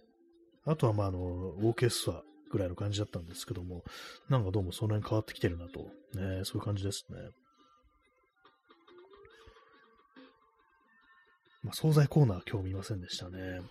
[0.66, 3.84] あとはまああの、オーケストラぐらいの感じだったんですけども、
[4.30, 5.80] なんかどうもその辺変わってきてるなと、
[6.14, 7.18] ね、そういう感じですね。
[11.64, 13.62] まあ、惣菜コーナー今日見ませんでしたね。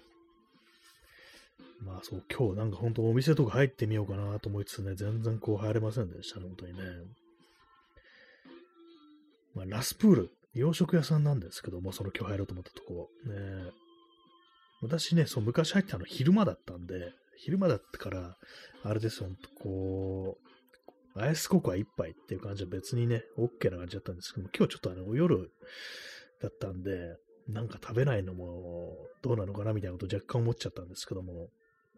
[1.84, 6.82] まあそう、今日なんか本当お店とか入ってみようかなと思いつつね、全然こう入れませんでしたね、本当にね。
[9.54, 13.08] まあ、ラスプール、洋食屋さんなんですけども、その今日入ろうと思ったとこ。
[13.26, 13.72] ね、
[14.82, 18.36] 私ね、そう昔入ったの昼間だったんで、昼間だったから、
[18.82, 19.30] あれですよ、
[19.62, 20.38] こ
[21.16, 25.50] う、アイスココア一杯っていう感じは別にね、OK な感じだったんですけども、今日ちょっとあの、夜
[26.42, 27.16] だったんで、
[27.48, 31.48] なんか食べないのもどうなのかなみたいなこと若干思っちゃったんですけども、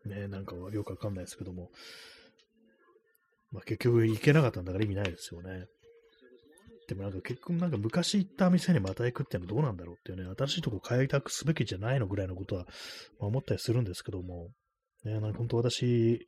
[0.06, 1.70] ね、なんかよくわかんないですけども、
[3.50, 5.66] まあ結局行けなかったんだから意味ないですよね。
[6.88, 12.66] でもなんか結局なんか昔行った店にまた行くっていうのはどうなんだろうっていうね、新しいとこ開拓すべきじゃないのぐらいのことは、
[13.20, 14.48] ま、思ったりするんですけども、
[15.04, 16.26] ね、なんか本当私、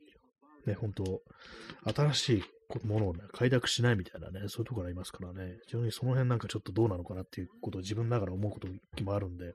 [0.65, 1.21] ね、本当
[1.93, 2.43] 新しい
[2.87, 9.53] ものをね、開拓しないみたいなね、そういうところありますからね、非常にその辺なんかちょっとどうなのかなっていうことを自分ながら思うこともあるんで、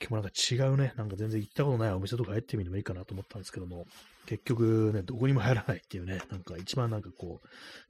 [0.00, 3.86] 今日もなんか違うね、なんか全然行ったことないお店とか入ってみてもいいかなと思ったんですけども、
[4.26, 7.40] 結局ね、どこにも入らないっていうね、なんか一番なんかこ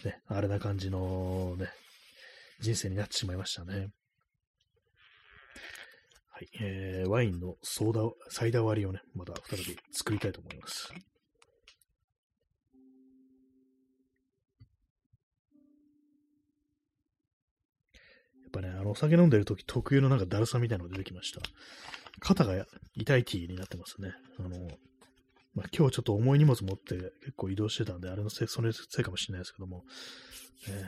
[0.05, 1.69] う、ね、あれな感じのね、
[2.61, 3.89] 人生になってしまいましたね。
[6.43, 10.93] はい、えー、ワインのソーダ、サイダー割りをね、また再び作りたいと思います。
[18.43, 21.41] やっぱね、あの、お酒飲んでる時特有のなんかだるさみたいなのが出てきました。
[22.19, 24.13] 肩が痛いティーになってますね。
[24.41, 24.49] あの、
[25.55, 29.85] まあ、今日ちょっと重い荷物持って結構移動してたんで、あれのせい、それせいかもしれないですけども、
[30.69, 30.82] え、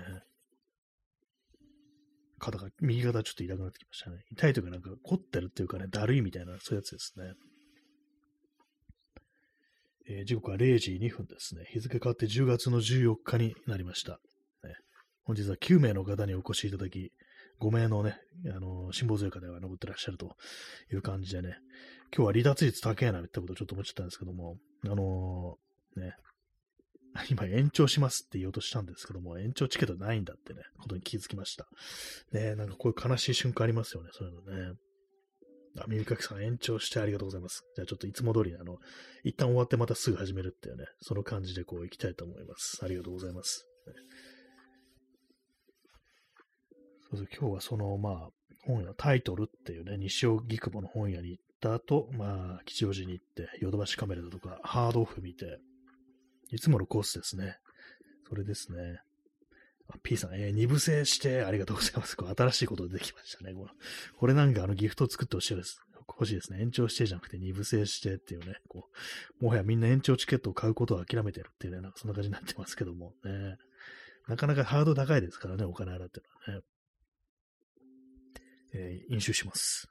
[2.44, 4.24] 肩が、右肩ちょっと痛くなってきましたね。
[4.32, 7.32] 痛いというかなんか凝ってるっていうかね、だるいみたいな、そういうやつですね。
[10.06, 11.64] えー、時刻は0時2分ですね。
[11.70, 14.20] 日付変わって10月の14日になりました。
[14.62, 14.74] ね、
[15.24, 17.12] 本日は9名の方にお越しいただき、
[17.60, 18.18] 5名のね、
[18.54, 20.36] あのー、辛抱強い方が残ってらっしゃると
[20.92, 21.56] いう感じでね、
[22.14, 26.16] 今日は離脱率高いなってことをちょっと思っちゃったんですけども、あのー、ね、
[27.30, 31.68] 今延長しますって言おうとしたんですけども、延長チケットないんだってね、ことに気づきました。
[32.32, 34.78] ねなんかこういう悲しい瞬間ありますよね、そういうのね。
[35.78, 37.64] あ、耳かきさん延長してありがとうございます。
[37.74, 38.78] じゃあちょっといつも通り、あの、
[39.22, 42.84] 一旦終わってまたすぐ始めるっていうね、その感じでこう行きたいと思います。
[42.84, 43.66] ありがとうございます。
[47.10, 48.30] そうそう今日はその、まあ、
[48.66, 55.58] 本屋、タイトルっていうね、西尾菊保の本屋に行った後、まあ、吉祥寺に行って、ヨドバシカメラだとか、ハードオフ見て、
[56.50, 57.58] いつものコースですね。
[58.28, 59.00] それですね。
[59.88, 62.16] あ P さん、えー、二部制してありがとうございます。
[62.16, 63.52] こう新しいことできましたね。
[63.52, 63.68] こ
[64.18, 65.80] これなんかあのギフトを作ってほしいです。
[66.08, 66.60] 欲しいですね。
[66.60, 68.88] 延長してじゃなくて二部制してっていうね、こ
[69.40, 73.56] う、もはやみんな延長チケットを買うことを諦めてるっていうね、なんかそんな感じになってますけどもね。
[74.28, 76.64] なかなかハード高いですからね、お金払ってのはね。
[78.74, 79.88] えー、飲酒します。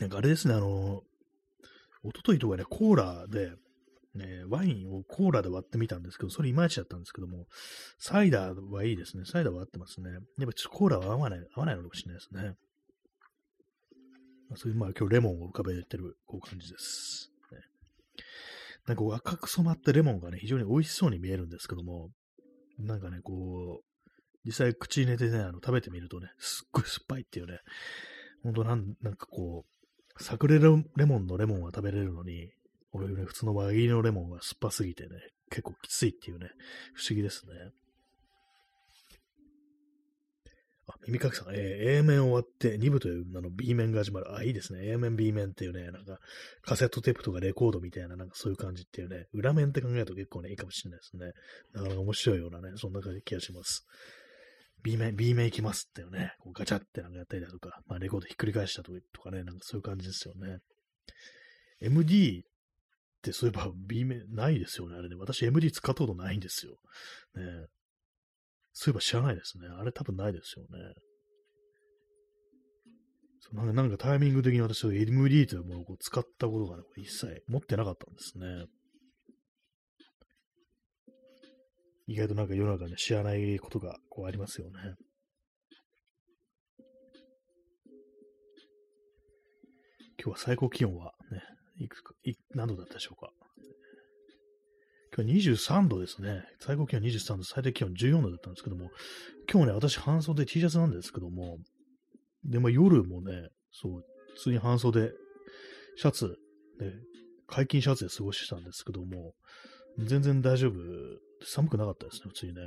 [0.00, 1.02] なんかあれですね、あの、
[2.02, 3.52] おとといとかね、コーラで、
[4.14, 7.46] ね、ワインをコーラで割ってみたんですけど、それいまいちだったんですけども、
[7.98, 9.24] サイダーはいいですね。
[9.26, 10.10] サイダーは合ってますね。
[10.10, 12.54] やっぱちょっとコーラは合わない、合わないのかもしれないですね。
[14.48, 17.30] まあ、そういう、まあ今日レモンを浮かべてる、こう感じです。
[17.52, 17.58] ね、
[18.86, 22.08] なんか赤く染まったレモンがね、非常に美味しそうに見えるんですけども、
[22.78, 23.84] なんかね、こう、
[24.46, 27.58] 実際口に入れてね、あの食べてみるとね、すっごい酸っぱいっていうね、
[28.42, 29.79] ほんとなん、なんかこう、
[30.20, 30.76] サクレモ
[31.18, 32.50] ンのレモンは食べれるのに、
[32.92, 35.10] 俺ね、普通の輪切りのレモンは酸っぱすぎてね、
[35.50, 36.50] 結構きついっていうね、
[36.94, 37.52] 不思議ですね。
[40.86, 44.34] あ、耳かきさん、えー、A 面終わって、2部というあの B 面が始まる。
[44.34, 44.90] あ、いいですね。
[44.90, 46.18] A 面、B 面っていうね、なんか、
[46.62, 51.32] カセットテープとかレコードみたいな、なんかそういう感じっていうね、裏面って考えると結構ね、いいかもしれないですね。
[51.72, 53.86] なかなか面白いようなね、そんな感じ気がします。
[54.82, 60.58] B 面、B 面行きますってね、こうガチャってなんかやったりだとか、まあレコードひっくり返したとかね、なんかそういう感じですよね。
[61.80, 62.42] MD っ
[63.22, 65.16] てそういえば B 面ないですよね、あれね。
[65.16, 66.72] 私 MD 使ったことないんですよ。
[67.34, 67.66] ね
[68.72, 69.68] そういえば知らないですね。
[69.68, 70.94] あれ多分ないですよね。
[73.40, 78.66] そうなんかタイミング的に私は MD というものを使ったことが、ね、一切持ってなかったんですね。
[82.10, 84.72] 意外となんか世の中で知らないことがこうありますよね。
[90.18, 91.40] 今日は最高気温はね、
[91.78, 93.30] いくか、い何度だったでしょうか？
[95.16, 96.42] 今日は23度ですね。
[96.58, 98.90] 最高気温23度、最低気温14度だったんですけども、
[99.48, 101.58] 今日ね、私半袖 T シャツなんですけども、
[102.42, 105.12] で、まあ夜もね、そう、普通に半袖、
[105.94, 106.36] シャツ、
[106.80, 106.92] ね、
[107.46, 109.34] 解禁シャツで過ごしてたんですけども、
[109.96, 110.74] 全然大丈夫
[111.44, 112.60] 寒くなかったですね、普通にね。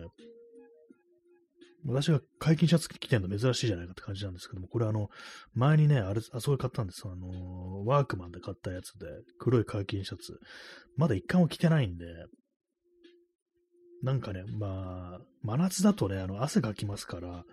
[1.85, 5.09] 私が解禁シャツ着てるの珍しいじゃないかって感じなんですけども、これあの、
[5.53, 9.07] 前にね、あれ、あそこで買ったんですあの、ワークマンで買ったやつで、
[9.37, 10.39] 黒い解禁シャツ。
[10.95, 12.05] まだ一回も着てないんで、
[14.01, 17.43] なんかね、まあ、真夏だとね、あの、汗かきますから、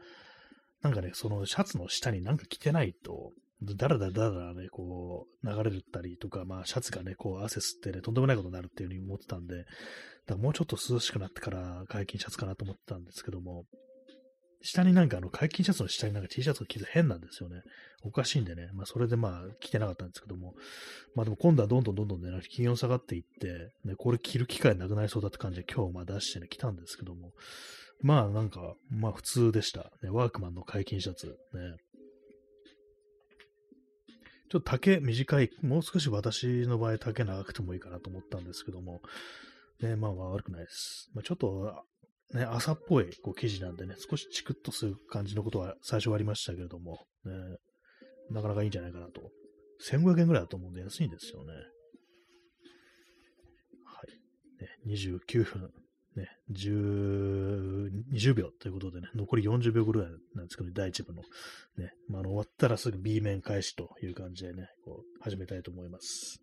[0.83, 9.66] なんかね、そのシャツの下になんか着てないと、だらだらだらね、こう、流れるったりとか、まあ、シャツがね、こう、汗吸ってね、とんでもないことになるっていうふうに思ってたんで、だか
[10.29, 13.64] らもうちょっと涼しくなってから解禁シャツかなと思ってたんですけども、
[14.62, 17.62] 下になんかあの、解禁シャツの下になんか T シャツが着て変なんですよね。
[18.03, 18.68] おかしいんでね。
[18.75, 20.55] まあ、それでまあ、着てなかったんですけども。
[21.14, 27.33] まあでも今度はどんどんどんどんね、気温下がっていって、ね、これ着る機会なくなりそうだって感じで今日まあ出してね、来たんですけども。
[28.03, 29.90] まあなんか、まあ普通でした。
[30.03, 31.27] ね、ワークマンの解禁シャツ。
[31.27, 31.33] ね。
[34.50, 39.00] ちょっと丈短い、もう少し私の場合丈長くてもいいかなと思ったんですけども、
[39.80, 41.08] ね、まあまあ悪くないです。
[41.14, 41.72] まあ、ちょっと、
[42.34, 47.32] ね、朝っぽいこう生地なんでね、少しチクッとする感じのことは最初はありましたけれども、ね、
[48.30, 49.30] なかなかいいんじゃないかなと。
[49.88, 51.52] 1500円ぐらいだと思うんで安いんですよね。
[53.84, 54.92] はい。
[54.92, 55.70] ね、29分
[56.16, 61.23] ね、10、20秒ということでね、残り40秒ぐらいなんですけど、第1部の。
[61.79, 66.40] ね、まあ、あの終わったらすぐ B 面開始という感じでね、こう始めたいと思います。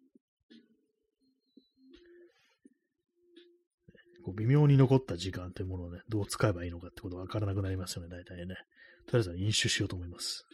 [4.23, 8.55] こう微妙に残った時間というものをね、どう使えばいいのかってことがわからなくなりますよね、大体ね。
[9.05, 10.45] とりあえずは飲酒しようと思います。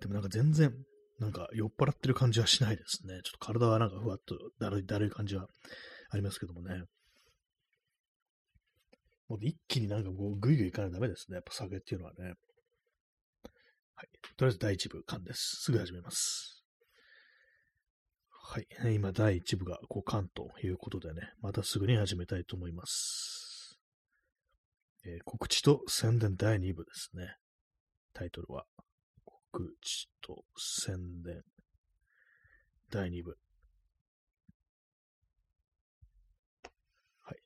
[0.00, 0.74] でもなんか全然、
[1.18, 3.20] なんか酔っ払ってる感じはしないですね。
[3.22, 5.46] ちょっと体はなんかふわっとだるい、だるい感じは
[6.10, 6.82] ありますけどもね。
[9.28, 11.36] もう一気になんかこう、ぐいぐいいかないとダメですね。
[11.36, 12.34] やっぱ酒っていうのはね。
[13.94, 14.08] はい。
[14.36, 15.62] とりあえず第一部、缶です。
[15.62, 16.64] すぐ始めます。
[18.30, 18.66] はい。
[18.94, 23.78] 今、第一部が、こう、缶ということでね、またすぐに始めたいと思います。
[25.06, 27.36] えー、告知と宣伝第2部ですね。
[28.12, 28.66] タイトルは、
[29.82, 31.42] 知と宣伝、
[32.90, 33.36] 第2部。
[37.22, 37.38] はい。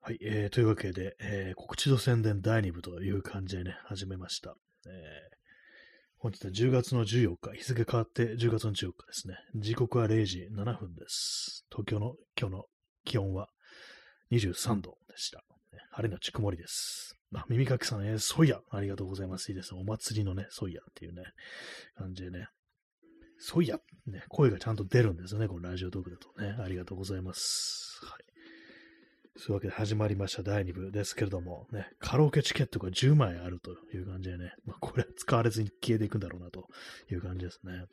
[0.00, 4.54] はい、えー、というわけで、えー、告知と宣伝第2部という感じでね、始めました。
[4.86, 4.92] えー、
[6.18, 9.36] 本日は10月の14日、日付変わって10月の14日ですね。
[9.56, 11.64] 時刻は0時7分です。
[11.70, 12.64] 東京の今日の
[13.04, 13.48] 気温は
[14.30, 15.42] 23度でした。
[15.92, 17.15] 晴れのち曇りです。
[17.34, 19.50] あ、耳かきさん、えー、ソイヤ、ありがとうございます。
[19.50, 21.22] いいですお祭りのね、ソイヤっていうね、
[21.96, 22.48] 感じでね、
[23.38, 26.56] ソイヤ、ね、声がちゃんと出るんですよね、このラジオトークだとね。
[26.62, 27.98] ありがとうございます。
[28.02, 28.26] はい。
[29.38, 36.64] そういうわけで始まりました第2部ですけれども、ね、カラオケチケットが10枚あるという感じでね、まあ、これは使われずに消えていくんだろうなと
[37.10, 37.84] いう感じですね。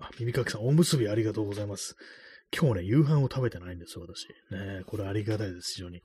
[0.00, 1.96] あ、耳かきさん、おむすびありがとうございます。
[2.56, 4.28] 今日ね、夕飯を食べてないんですよ、私。
[4.54, 6.02] ね、これありがたいです、非常に。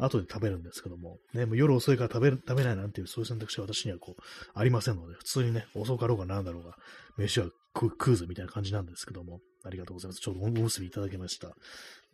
[0.00, 4.22] 後で食べるんですけども、ね、もう夜遅いから食べる、食べないなんていう、そういう選択肢は私にはこう、
[4.54, 6.76] ありませんので、普通にね、遅かろうがなんだろうが、
[7.16, 10.20] 飯は食うぞみたいな感じなんですけども、ありがとうございます。
[10.20, 11.48] ちょうどおむすびいただきました。
[11.48, 11.54] ね、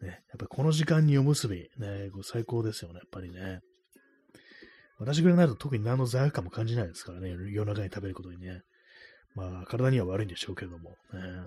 [0.03, 3.61] やっぱりこの時間におむすび、ね、最高ですよね、やっぱりね。
[4.99, 8.63] 私ぐらいになると特に何の罪悪感も感じないですからね、夜中に食べることにね。
[9.35, 11.47] まあ、体には悪いんでしょうけども、ね。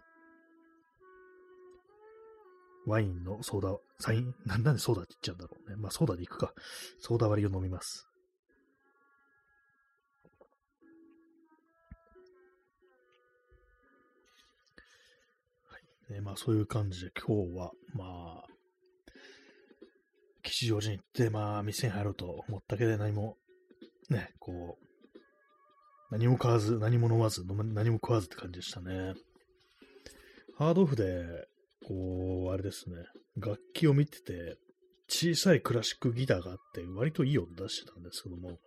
[2.90, 5.76] ワインのソーダ、サイン、なんでソーダって言っちゃうんだろうね。
[5.78, 6.54] まあ、ソーダでいくか。
[7.00, 8.08] ソーダ割りを飲みます。
[15.68, 15.78] は
[16.10, 16.14] い。
[16.14, 18.48] ね、まあ、そういう感じで今日は、まあ、
[20.42, 23.38] 吉祥寺に行って、まあ、店に入ろうと思ったけど、何も、
[24.10, 24.90] ね、こう、
[26.12, 29.14] 何も買わず、何も飲まず、何も食わずって感じでしたね。
[30.58, 31.48] ハードオフで、
[31.90, 32.96] こう、あれですね、
[33.38, 34.58] 楽器を見てて、
[35.08, 38.60] 小さいクラシックギターがあって、割といい音出してたんですけども、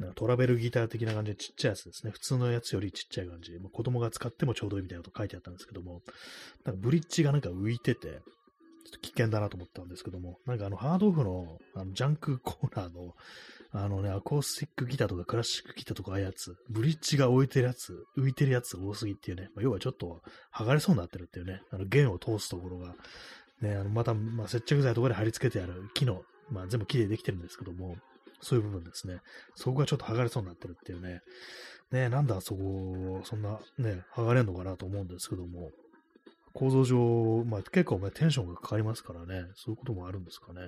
[0.00, 2.10] なんトラベルギター的な感じでちっちゃいやつですね。
[2.10, 3.52] 普通のやつよりちっちゃい感じ。
[3.60, 6.02] まあ、子供が使ってもちょうどいいみたいなこと書いてあったんですけども、
[6.64, 8.20] なんかブリッジがなんか浮いてて、ちょっ
[8.90, 13.14] と危険だなと思ったんですけども、なんかあのハードオフのあのジャンクコーナーの
[13.76, 20.22] あのね、アコースティックギターとかクラシックギターとかああいうやつ、ブリッジが置いてるやつ、浮いてるやつ多すぎっていうね、まあ、要はちょっと
[20.54, 22.94] 剥がれそうになってるっていうね、あの弦を通すところが、
[23.60, 27.96] ね、あのまた、まあ、接着剤とかで貼り付けてある木の、まあ、全部木でできてるんですけども、
[28.40, 29.18] そういう部分ですね。
[29.56, 31.22] そこがちょっと剥がれそうになってるっていうね。
[31.90, 35.72] ねなんだそこ、そんなね、剥がれんのかなと思うんですけども、
[36.52, 40.60] 構造上、まあ結構、ね、テンションがかかりますからね、そういうこともあるんですかね。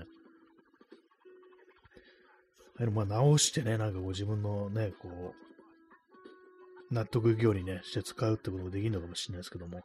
[2.84, 9.84] まあ直してね、なんかこう自分のね、こう、納得いくようにね、して使うってこともできるのかもしれないですけども、やっ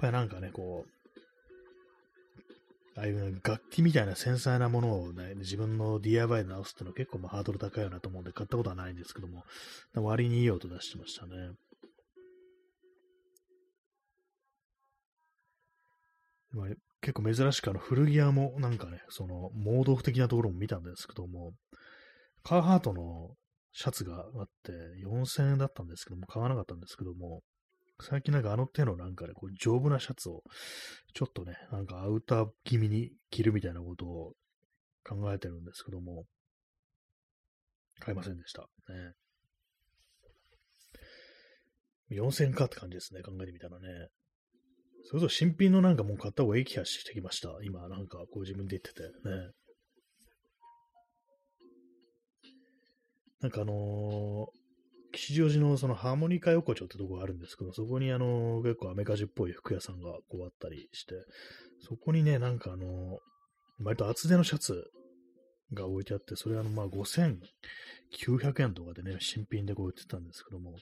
[0.00, 0.90] ぱりなんかね、こう、
[2.96, 9.44] ああいう楽器みたいな繊細なものをね、自分の DIY で直すっていうのは結構まハードル高いよなと思うんで買ったことはないんですけども、
[9.94, 11.32] 割にいい音出してましたね。
[16.52, 16.68] まあ、
[17.00, 21.52] 結構珍しくあの古着屋もなんかね、そのモード的なところも見たんですけども、
[22.44, 23.30] カーハートの
[23.72, 24.72] シャツがあって
[25.04, 27.42] 4000円だったんですけども、買わなかったんですけども、
[28.00, 30.42] 最近なんかあの手のなんかね、こう丈夫なシャツを、
[31.14, 34.32] ちょっとね、なんかアウター気味に着るみたいなことを
[35.04, 36.24] 考えてるんですけども、
[37.98, 38.62] 買いませんでした。
[38.62, 39.12] ね。
[42.10, 44.08] 4000円かって感じですね、考えてみたらね。
[45.04, 47.50] それこそ新品のなんかもう買った方がいい気がしてきました。
[47.62, 49.50] 今、なんかこう自分で言っててね。
[53.44, 61.12] なんかあのー、吉祥寺のそのハーモニカ横丁ってとこがあるんですけど、そこにあのー、結構アメカジっぽい服屋さんがこうあったりして、
[61.86, 63.18] そこにね、なんかあのー、
[63.84, 64.82] 割と厚手のシャツ
[65.74, 70.76] が置いてあって、それあの、まあ5900円とかでね、新品でこう売ってたんですけども、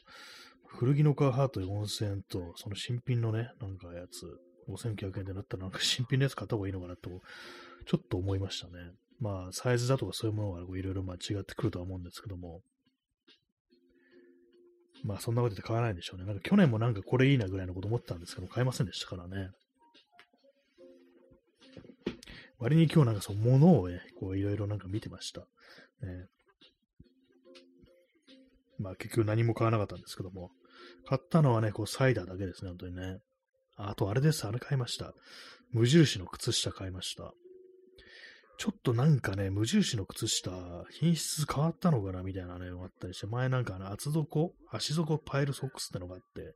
[0.69, 7.11] 古着のカーハート4000円と、その新品のね、なんかやつ、5900円でなったらなんか新品のやつ買った方がいいのかなと、
[7.87, 8.93] ちょっと思いましたね。
[9.23, 12.61] まあ、サイズだとかそういうものがいろいろまあ違ってくるとは思うんですけども、
[15.05, 16.27] まあ、そんなことで買わないんでしょうね。
[16.27, 19.51] なんか去年もなんかこれいいなぐらいのこと思ってたんですけど、買えませんでしたからね。
[22.59, 25.41] 割に今日なんかその物をね、こういろいろなんか見てました。
[25.41, 25.47] ね、
[28.81, 30.51] まあ結局何も買わなかったんですけども、
[31.07, 33.19] 買ったのはね、こうサイダーだけですね、本当にね。
[33.77, 35.13] あとあれです、あれ買いました。
[35.73, 37.33] 無印の靴下買いました。
[38.59, 40.53] ちょっとなんかね、無印の靴下、
[40.91, 46.55] 品質変わったのかなみたいなね、あったりして、前なんかあの厚底、足底パイルソックスってのがあって、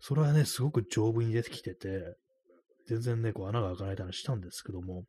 [0.00, 2.16] それはね、すごく丈夫に出てきてて、
[2.86, 5.04] 全然ね、こう穴が開かないたりしたんですけども、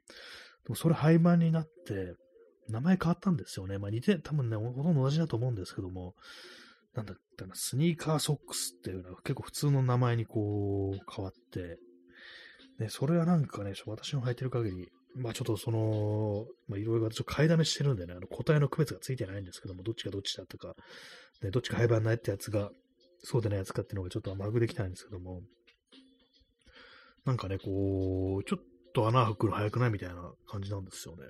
[0.65, 2.15] でもそれ廃盤になって、
[2.70, 3.78] 名前変わったんですよね。
[3.78, 6.15] まあ似て、多分ね、ほとんど同じだと思うんですけども、
[6.93, 11.78] なんだったかな、スニーカーソックスっていうのは結構普通の名前にこう変わって、
[12.80, 20.76] ね、それはなんかね、私の履いてる限り、まあちょっとその、まあいろいろちょっと買いだめしてるんでね、あの答えの区別がついてないんですけども、どっちがどっちだとか、
[21.41, 22.70] ね、どっちか廃盤ないってやつが、
[23.20, 25.41] そうでないやつかっていうのがちょっと甘くできないんですけども、
[27.26, 28.63] なんかね、こう、ちょっ
[28.93, 31.24] と穴開くの早くないみたいな感じなんですよね。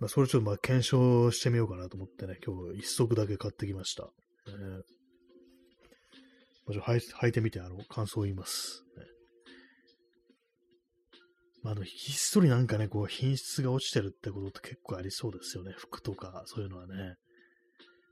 [0.00, 4.08] まあ、それちょっとまあ検証してみようかなと思ってね、今日一足だけ買ってきました。
[4.46, 8.84] えー、履い履いてみて、あの、感想を言います。
[8.96, 9.13] ね
[11.64, 15.72] まあ、あの、ひっそりなんかね、こう、品質が落ちてるってことって結構ありそうですよね。
[15.76, 17.16] 服とか、そういうのはね。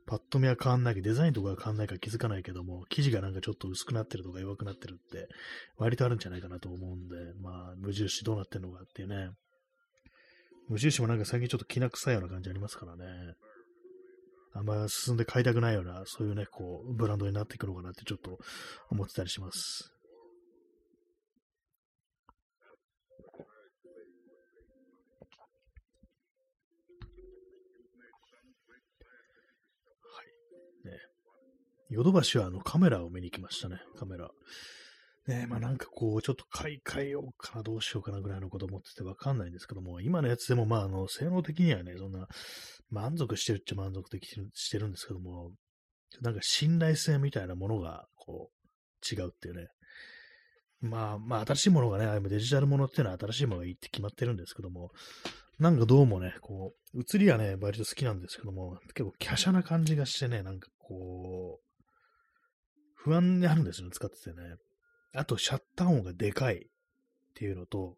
[0.06, 5.28] パッと見は変わんないけど、デザインとかは変わんないから気づかないけども、生地がなんかちょっと薄くなってるとか弱くなってるって、
[5.76, 9.30] 割とあるんじゃないかなと思うんで、まあ、無印どうなってんのかっていうね。
[10.68, 13.04] 無印もなんか最近ちょっときな臭いような感じありますからね。
[14.54, 18.38] あんま進んで買いたくないような、そういうね、こう、ブランドになっていくのかなってちょっと
[18.90, 19.92] 思ってたりします。
[31.92, 34.30] ヨドバシはあのカメラを見に行きましたね、カメラ。
[35.28, 42.26] ねまあなんかこう、ちょっと買い替えようかな、どうしようかなぐらいのこと思っててわかんないんですけども、今のやつでもまああの、性能的にはね、そんな
[42.90, 45.52] 満足してるっちゃ満足的してるんですけども、
[46.22, 49.68] なんか信頼性みたいなものがこう、違うっていうね。
[50.80, 54.90] まあまあ新しいものがね、デジタルものっていうのは新しいものがいいって決まってるんですけども、
[55.58, 61.71] なんかどうもね、こう、映りはね、割と好きなんですけども、結構華奢な感じがしてね、なんかこう、
[63.04, 64.56] 不安になるんですよね、使っててね。
[65.14, 66.60] あと、シャッター音がでかいっ
[67.34, 67.96] ていうのと、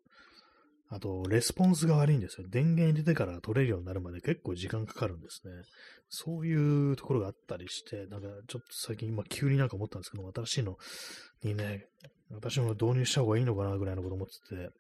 [0.89, 2.47] あと、レスポンスが悪いんですよ。
[2.49, 5.53] 電源入れてから取れるようになるまで結構時間かかるんですね。
[6.09, 6.55] そうい
[6.93, 10.77] うところがあったりして、なんかちょっと最近今急になんか思ったんですけど新しいの
[11.43, 11.87] にね、
[12.31, 14.71] 私も導入した方がいいのかなぐらいのこと思ってて、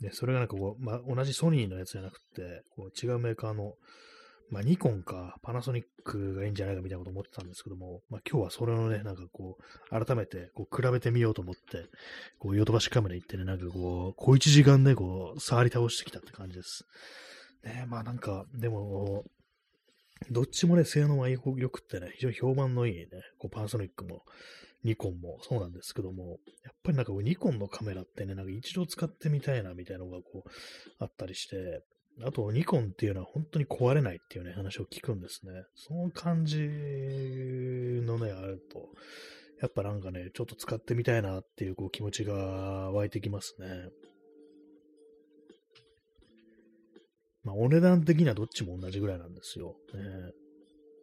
[0.00, 3.74] で、それがなんかこう、まあ、同じソニーのやつじゃなくて、こう違うメーカーの
[4.50, 11.86] まあ、ニコンかパナソニックがいいんじゃないかみたいなこと思ってたんですけども、まあ、今日はそれをね、なんかこう、改めてこう比べてみようと思って、
[12.38, 16.86] こう、ヨドバシカメラ行ってね、なんかこう、小一時間でこう、触り倒してきたって感じです。
[17.64, 19.24] ねまあなんか、でも、
[20.30, 24.22] どっちもね、性能は良くってね、非常に評判のいいね、こうパナソニックも、
[24.84, 30.50] ニコンもそうなんですけども、やっぱりなんかこうニコンのカメラってね、なんか一度使ってみたいなみたいなのがこう、
[30.98, 31.82] あったりして、
[32.24, 35.52] あと、ニコンっていうのは本当に壊れないっていうね、話を聞くんですね。
[35.76, 38.88] その感じのね、あると、
[39.60, 42.34] やっぱなんかね、ちょっと使ってみたいなっていうこう気持ちが
[42.92, 43.68] 湧いてきますね。
[47.44, 49.76] まあ、お値段的にはどっちも同じぐらいなんですよ。
[49.94, 50.32] ね、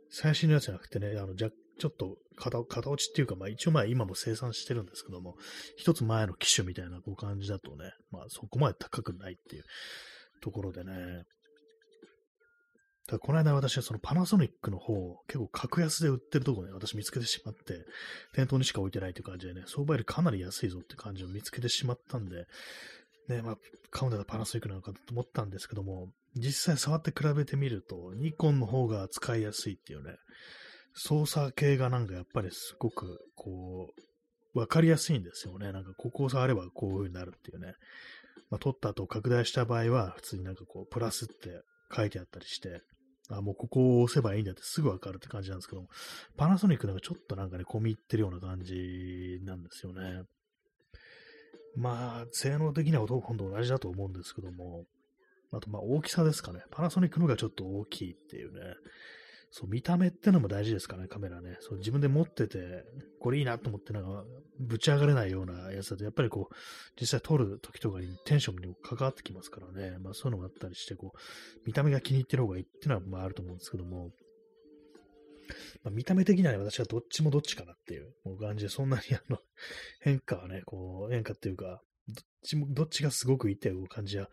[0.09, 5.35] 最新のやつじゃなくてね、あの、じゃ、ちょっと型型落ちっていうか、まあ一応まあ今も生産してるんですけども、
[5.75, 9.63] 一つ前の機種みたいなこう感じだとね、まあそこまで高くないっていう
[10.41, 11.23] ところでね。
[13.07, 17.85] ただこの間私はそのパナソニックの方、結構格安で売ってるとこね、私見つけてしまって、
[18.33, 22.47] 店頭にしか置いてないという感じでね、相場よりかなり安いぞって感じを見つけてしまったんで、
[23.29, 23.57] ね、まあ、
[23.91, 30.15] 買うんだったらパナソニックなのかと思ったんですけども、実際触って比べてみると、ニコンの方が使いやすいっていうね、
[30.95, 33.93] 操作系がなんかやっぱりすごく、こ
[34.53, 35.71] う、わかりやすいんですよね。
[35.73, 37.73] なんかここを触ればこういう風になるっていうね。
[38.49, 41.61] まあ、撮った後拡大した場合は、普通になんかこう、プラスって
[41.95, 42.81] 書いてあったりして、
[43.29, 45.87] あ、もうここを押せばいいんだってすぐわかるって感じなんですけども、
[46.37, 50.23] パナソニックなんかちょっとなんかね、込み入ってるような感じなんですよね。
[51.75, 54.85] まあ、性能的にはほとんど同じだと思うんですけども、
[55.51, 56.61] あとまあ大きさですかね。
[56.71, 58.59] パナソニックの方がちょっと大きいっていうね。
[59.57, 61.55] そう、見た目ってのも大事ですかね、カメラね。
[61.61, 62.83] そう、自分で持ってて、
[63.21, 64.25] これいいなと思って、なんか、
[64.59, 66.55] ぶち上がれないようなやつだと、やっぱりこう、
[66.99, 69.97] 実際撮る時とかにテンションにも関わってきますからね。
[69.99, 71.19] まあそういうのがあったりして、こう、
[71.65, 74.11] 見た目が気に入ってる方がいいっていうのは、まああると思うんですけども、
[75.85, 79.37] まあ、見た目的にはね、私はどっちもどっちかなっていう感じで、そんなにあの、
[80.01, 84.27] 変化はね、こう、変化っていうか、どっちも、どっちがすごくいいっていう感じは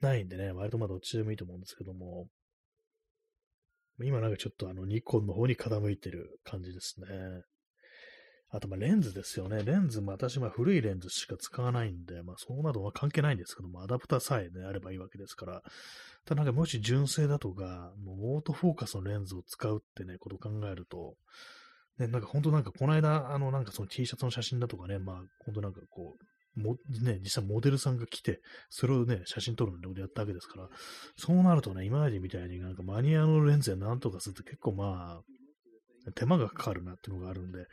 [0.00, 2.26] ないんでね、割とまあどっちでもいいと思うんですけども、
[4.02, 7.06] 今なんかちょっとあのニコンの方に傾いてる感じですね。
[8.50, 9.64] あとまあレンズですよね。
[9.64, 15.62] レンズも私は古いレンズしか使わないんで、まあそうなどは関係ないんですけども、アダプターさえね、あればいいわけですから。
[16.24, 21.16] ただなんかもし純正だとか、もうオートフォーカスのレンズを使うってね、ことを考えると、
[21.98, 26.24] ね、なんか本当なんかこの間、あのなんかその T シャツの写真だとかね、まあ本当なんかこう、
[26.56, 28.40] も、ね、実際モデルさんが来て、
[28.70, 30.68] それをね、写真撮るのでやったわけですから、
[31.16, 37.66] そうなるとね、今までみたいになんかマニアのレンズでなんとかすると結構まあ、手間がかかるなっていうのがあるんで、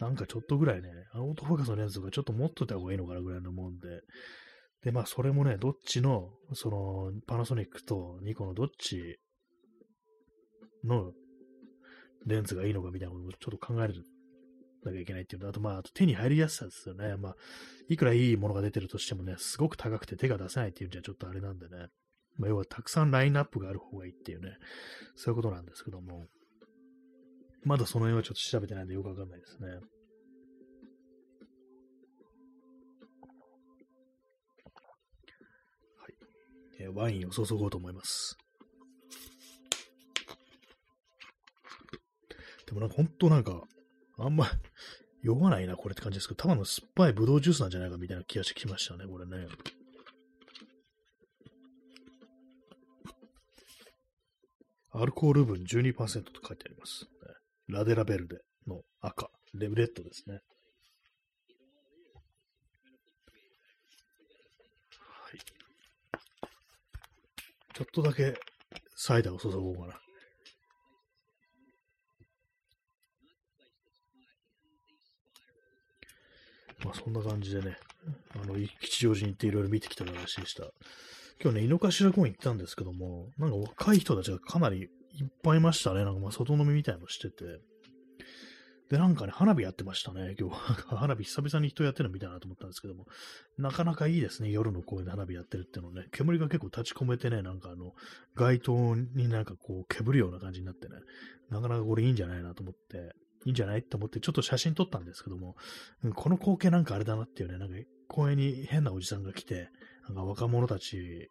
[0.00, 4.00] なんかちょっとぐらいね、あのオートフォーカスのレンズとかちょっと持っといた方がいいのかなぐらいのもんで、
[4.82, 9.18] で、まあそれもね、どっちの、その、パナソニックとニコのどっち
[10.84, 11.12] の
[12.26, 13.94] レンズがいいのかみたいなことをちょっと考える
[14.86, 17.16] なきゃいけないっていうのと、あとまあ、あと手に入りやすさですよね。
[17.16, 17.36] まあ、
[17.88, 21.88] いくらいいものが出てるとしてもね、すごく高くて手が出せないっていうんじゃちょっとあれなんでね。
[22.38, 24.56] まあ、要はたくさんラインナップがある方がいいっていうね、
[25.14, 26.26] そういうことなんですけども、
[27.64, 29.68] まだその辺はちょっと調べてないんでよくわかんないですね。
[29.68, 29.80] はい。
[36.80, 38.36] えー、ワインを注ごうと思います。
[42.66, 43.62] でもなんか本当なんか、
[44.18, 44.50] あんま
[45.22, 49.46] 酔わないな、これって感じですけど、ただの酸っぱいブドウジュースなんじゃないかみたいな気がしてきましたね、これね。
[54.92, 57.06] アルコール分12%と書いてあります。
[57.68, 60.40] ラデラベルデの赤、レブレッドですね。
[64.98, 65.38] はい。
[67.74, 68.38] ちょっとだけ
[68.94, 70.05] サイダーを注ごうかな。
[76.84, 77.76] まあそんな感じでね、
[78.34, 80.64] あの、吉祥寺に行っていろいろ見てきた話でした。
[81.42, 84.88] 今日ね、井の頭公園行ったんですけども、なんか若い人たちがかなりいっ
[85.42, 86.04] ぱいいましたね。
[86.04, 87.60] なんかまあ外飲みみたいのしてて。
[88.88, 90.36] で、なんかね、花火やってましたね。
[90.38, 90.56] 今日、
[90.94, 93.06] 花火久々に人やってるの見たいなと思ったんですけども、
[93.58, 94.50] なかなかいいですね。
[94.50, 96.06] 夜の公園で花火やってるっていうのね。
[96.12, 97.94] 煙が結構立ち込めてね、なんかあの、
[98.36, 100.94] 街灯になんかこう、けぶるような感じになってね、
[101.50, 103.12] なかなかこれいいんじゃないなと思って、
[103.46, 103.78] いいんじゃない？
[103.78, 105.56] って思ってちょっと写真撮ったんですけども、
[106.14, 107.74] この光景なんかあれだなっていうね、なんか
[108.08, 109.68] 公園に変なおじさんが来て、
[110.08, 111.28] なんか若者たち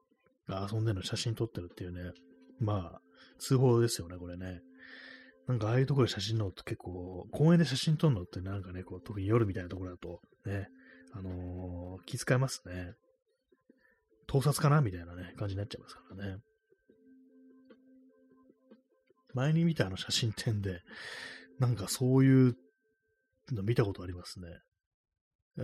[0.48, 2.12] が遊んでるの写真撮ってるっていうね、
[2.60, 3.02] まあ、
[3.40, 4.62] 通報ですよね、これね。
[5.48, 10.70] なんかああいうところで写真撮ると結構、公園で写真撮るのってなんかね、こう特に夜みたいなところだと、ね、
[11.14, 12.94] あのー、気遣いますね。
[14.28, 14.82] 盗撮かな？
[14.82, 16.38] みたいなね、感じになっちゃいますからね。
[19.34, 20.80] 前に見たあの写真展で、
[21.60, 22.56] なんかそういう
[23.52, 24.48] の見たことありますね。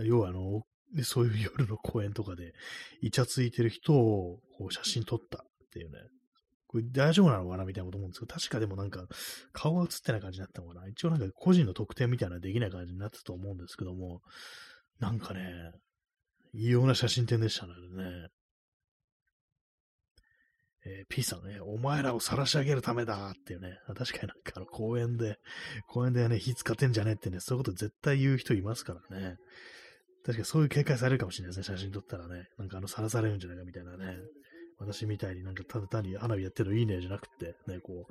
[0.04, 0.62] 要はあの、
[1.04, 2.52] そういう夜の公園とかで、
[3.00, 5.98] イチャついてる人をこう写真撮ったっていうね。
[6.66, 9.06] これ大丈夫なのかなみたいなこと思うんですけど、確かでもなんか
[9.52, 10.88] 顔が映ってない感じだったのかな。
[10.88, 14.22] 一応なんか個人の特典みたいなできない感じになってたと思うんですけども、
[14.98, 15.72] なんかね、
[16.54, 17.72] 異様な写真展でしたね。
[20.84, 25.36] えー、P さんね、お前らを晒し上げるためだっていうね、確かになんかあの公園で、
[25.86, 29.36] 公園でね、火使ってんじゃねえってね、そういうこと絶対言う人いますからね。
[30.24, 32.46] 確かにそういう警戒されるかもしれないですね、写真撮ったらね。
[32.58, 34.16] なんかあの、晒されるんじゃないかみたいなね。
[34.78, 38.08] 私みたいになんかただ単に花火やってるのいいねじゃなくて、ね、こ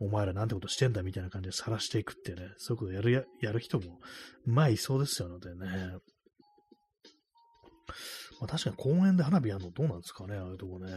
[0.00, 3.98] う、お前らなんてことしてんだみたいな感じで晒していくってね、そういうことやるや、やる人も、
[4.46, 5.56] まあいそうですよのでね。
[8.40, 10.92] まあ確かに公園で花火やるのどうなんですかね、ああいうとこね。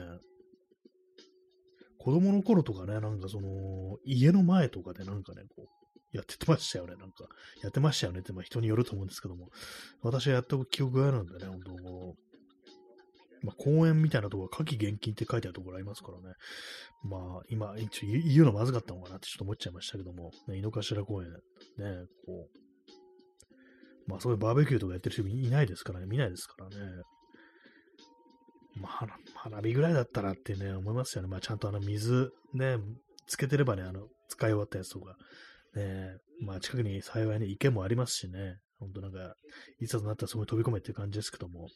[2.05, 5.63] 子供の頃とかね、なんかその、家の前とかでなんかね、こ
[6.13, 7.25] う、やってましたよね、なんか。
[7.63, 9.49] やってましたよねって、まあ人によると思うんですけども。
[10.03, 12.15] 私はやった記憶があるんでね、本当
[13.41, 16.35] まあ、公園みたいなところ、夏季厳禁って書いてあるところありますからね。
[17.01, 22.47] まあ、今、一応言うのまずかったのかなってちょっと思っちゃいましたけども、ね、井の頭公園、ね、こ
[24.07, 26.75] う、まあそういうバーベキューとかやってる人いないですからね、見ないですからね。
[28.75, 31.29] まあ、花火ぐらいだったらってね、思いますよね。
[31.29, 32.77] まあ、ちゃんとあの水ね、
[33.27, 35.15] つけてればね、あの、使い終わったやつとか、
[35.75, 39.35] ね、まあ、近くに幸いね、池もありますしね、ほんとなんか、
[39.79, 41.69] いざとなったらそこに飛び込めっていう感じですけども、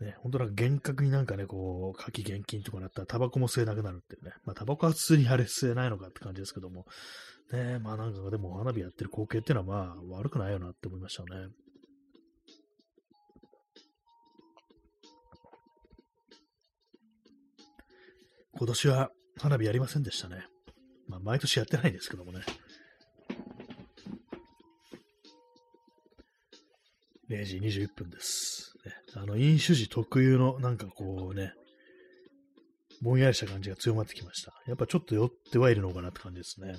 [0.00, 4.32] ね、ほんとなんか厳格になんかね、こう、夏季厳禁とかなったらタバコも吸えなくなるっていうね。
[4.44, 6.84] まあ、タバコは普通にあれ吸えないのかって感じですけども、
[7.52, 11.48] ね、まあなんかでも花火やってる光景っていうのはまあ悪くないよなって思いましたね。
[18.58, 20.46] 今年は花火やりませんでしたね。
[21.08, 22.40] まあ、毎年やってないんですけどもね。
[27.28, 28.72] 0時21分です。
[28.86, 31.52] ね、あの、飲酒時特有のなんかこうね、
[33.02, 34.54] ぼんやりした感じが強まってきました。
[34.66, 36.76] やっぱちょっと酔ってはいるのかなって感じですね。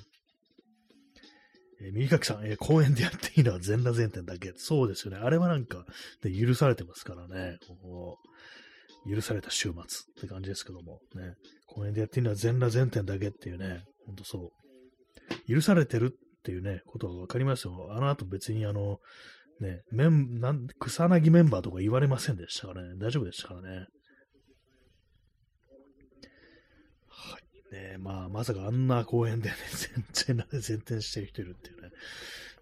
[1.80, 4.52] えー、右書きさん、えー、公園でやっていいのは全裸前転だけ。
[4.56, 5.20] そうですよね。
[5.22, 5.84] あれはなんか、
[6.22, 7.58] で許されてますからね。
[7.68, 8.28] こう
[9.06, 11.34] 許された週末って感じですけども、ね、
[11.66, 14.52] 公園でやってるのは全裸前転だけっていうね、ほんとそ
[15.48, 15.54] う。
[15.54, 17.88] 許されてるっていうね、ことはわかりますよ。
[17.90, 18.98] あの後別にあの、
[19.60, 22.94] ね、メン、なん、草薙メンバーとか言われませんでしたからね。
[22.98, 23.86] 大丈夫でしたからね。
[27.08, 27.74] はい。
[27.74, 29.56] ねまあ、まさかあんな公園でね、
[30.14, 31.90] 全然、前転してる人いるっていうね。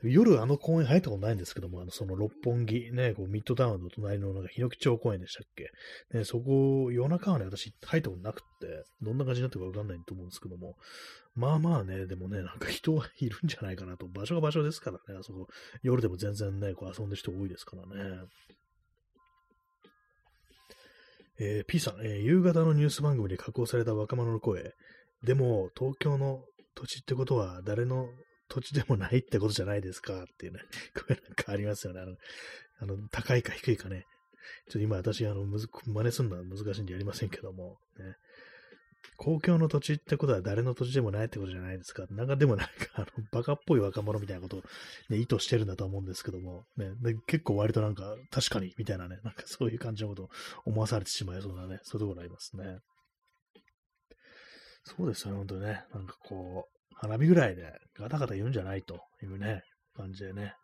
[0.02, 5.70] 夜あの公園入ったことないんですけども、あの、その六本木、ね、こうミッドタウンの隣のなんか、日野木町公園でしたっけ？
[6.16, 10.76] ね、そこ、夜中はね、私入ったことなくって、どんな感じになってるかわかんないと思うんですけども、
[11.34, 15.48] まあまあね、でもね、なんか人はいるんじゃないかなと、場所が場所ですからね、あそこ、
[15.82, 18.20] 夜でも全然ね、こう遊んでる人多いですからね。
[21.38, 24.72] えー、P さん、えー、夕方のニュース番組で加工された若者の声。
[25.22, 26.42] でも、東京の
[26.74, 28.06] 土地ってことは、誰の
[28.48, 30.60] 土地でもないってことじゃないですかっていうね、
[30.94, 32.00] これなんかありますよね。
[32.00, 32.16] あの、
[32.80, 34.06] あの高いか低いかね。
[34.68, 38.16] ちょっと今私、あの、むず、真似するのは難しいんでやりませんけども、ね。
[39.16, 42.06] 公共の土地ってことは誰の土地でもないってことじゃないですか。
[42.10, 44.62] なんかでもなんか、あの、バカっぽい若者みたいなことを、
[45.08, 46.92] ね、意図してるんだと思うんですけども、ね、
[47.26, 50.30] 結構割となんか、確かに、みたいなね、なんかそういう感じのことを
[50.66, 52.78] 思わされてしまいそうなね、そういうところありますね。
[54.84, 55.84] そうですよね、本当にね。
[55.92, 59.62] なんかこう、花火ぐらいでガタガタ言うんじゃないというね、
[59.96, 60.54] 感じでね、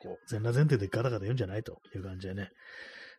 [0.00, 2.50] こう、全裸前提でガタガタ言うんじゃないという感じでね、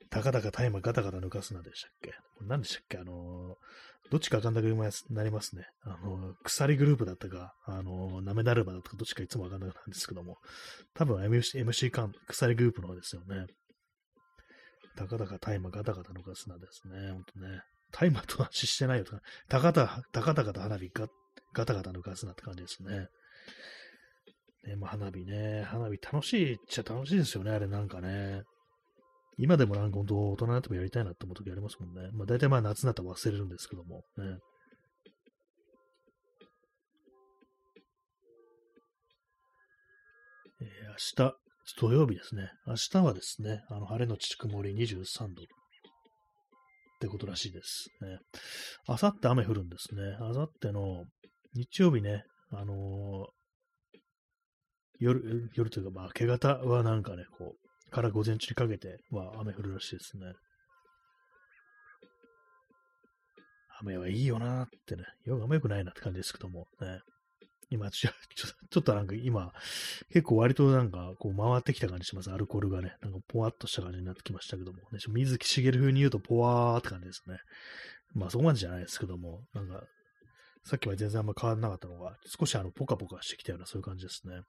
[0.09, 2.13] たかたかタイマガタガタ抜かすなでしたっけ？
[2.41, 2.97] 何でしたっけ？
[2.97, 4.65] あのー、どっちかわかんなく
[5.09, 5.65] なりますね。
[5.83, 10.37] あのー、鎖グループだったか、あのー、なめだるまだったか、どっちかいつもわかんなくなるんですけども、
[10.93, 13.45] 多分 MC, MC 間、鎖グループの方ですよね。
[14.95, 17.11] たかたかタイマガタガタ抜かすなですね。
[17.11, 17.61] ほんとね。
[17.91, 21.07] タイマーと話してないよとか、たかた、たかたかと花火ガ
[21.53, 23.07] ガタガタ抜かすなって感じですね。
[24.65, 28.43] ね、まあ、花火ね、花火楽しいっちゃ楽しいですよね、あれなんかね。
[29.37, 32.09] 今でもなんか本当大人になってもやりたいなって思う時ありますもんね。
[32.13, 34.37] まあ大体まあ夏になったら忘れるんですけども、ね。
[40.61, 40.67] えー、
[41.19, 41.35] 明日、
[41.77, 42.51] 土曜日ですね。
[42.67, 45.29] 明日はですね、あの晴れのち曇り23度っ
[46.99, 47.89] てことらしいです。
[48.01, 48.19] ね。
[48.87, 50.15] あさって雨降るんですね。
[50.21, 51.05] あさっての
[51.55, 53.97] 日曜日ね、あのー、
[54.99, 60.33] 夜、夜というか、まあ、明け方はなんかね、こう、から午前中にかけては雨降るらしいですね。
[63.81, 66.99] 雨はいいよなーってね、よく雨良くないなって感じですけども、ね。
[67.69, 69.51] 今ちょ、ちょ、ちょっとなんか今、
[70.09, 72.31] 結構割となんかこう回ってきた感じします。
[72.31, 77.37] アルコールがね、なんかポワッとした感じになってきましたけども、ね、水木しげる風に言うとポワーって感じですね。
[78.13, 79.83] まあそこまでじゃないですけども、なんか
[80.65, 84.41] さっきは全然あんま変わらなかったのが、少しあの、ポカポカしてきたような、そういう感じですね。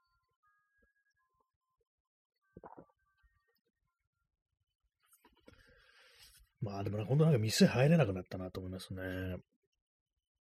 [6.60, 9.02] まあでもね、本当なんか店入れなくなったなと思いますね。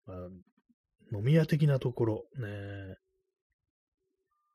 [0.05, 0.17] まあ、
[1.15, 2.97] 飲み屋的なところ、ね。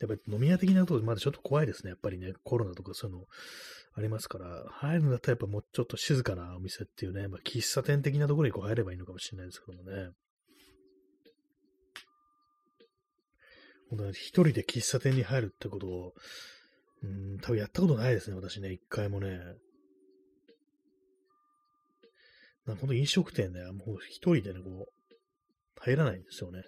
[0.01, 1.91] やっぱり飲み屋的なところで、まだちょっと怖いですね。
[1.91, 3.25] やっぱりね、コロナとかそういうの
[3.95, 10.11] ありますから、入るんだったらやっぱもうちょっと静かなお店っていうね、まあ、喫茶店的なところにこう入ればいいのかもしれないですけどもね。
[14.11, 16.13] 一人で喫茶店に入るってことを、
[17.03, 19.39] うん、多分やったことないですね、私ね、一回もね。
[22.67, 25.15] なんか本当飲食店ね、もう一人でね、こう、
[25.81, 26.63] 入らないんですよね。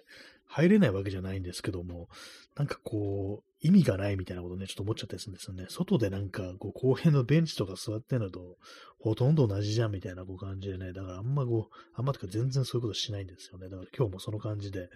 [0.49, 2.07] 入れないわけじゃないんですけども、
[2.55, 5.65] なんかこう、意味がないみたいなことね、ちょっと思っちゃったりするんですよね。
[5.69, 8.57] 外でなんか、こう、公園のベンチとか座ってんのと、
[8.99, 13.69] ほとんど同じじゃんみたいなこう感じでね、だからあんまこう、あんまとか全然そういうことしないんですよね。
[13.69, 14.89] だから今日もその感じで、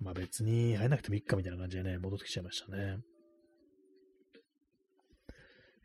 [0.00, 2.98] まあ別に入らなくてもいいかみたいな感じでね、戻ってきちゃいましたね。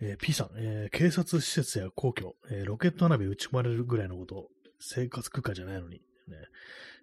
[0.02, 4.48] えー、P さん、えー、警察施設や皇居、えー、ロケット花火打ち込まれるぐらいのこと、
[4.80, 6.38] 生活空間じゃないのに、ね、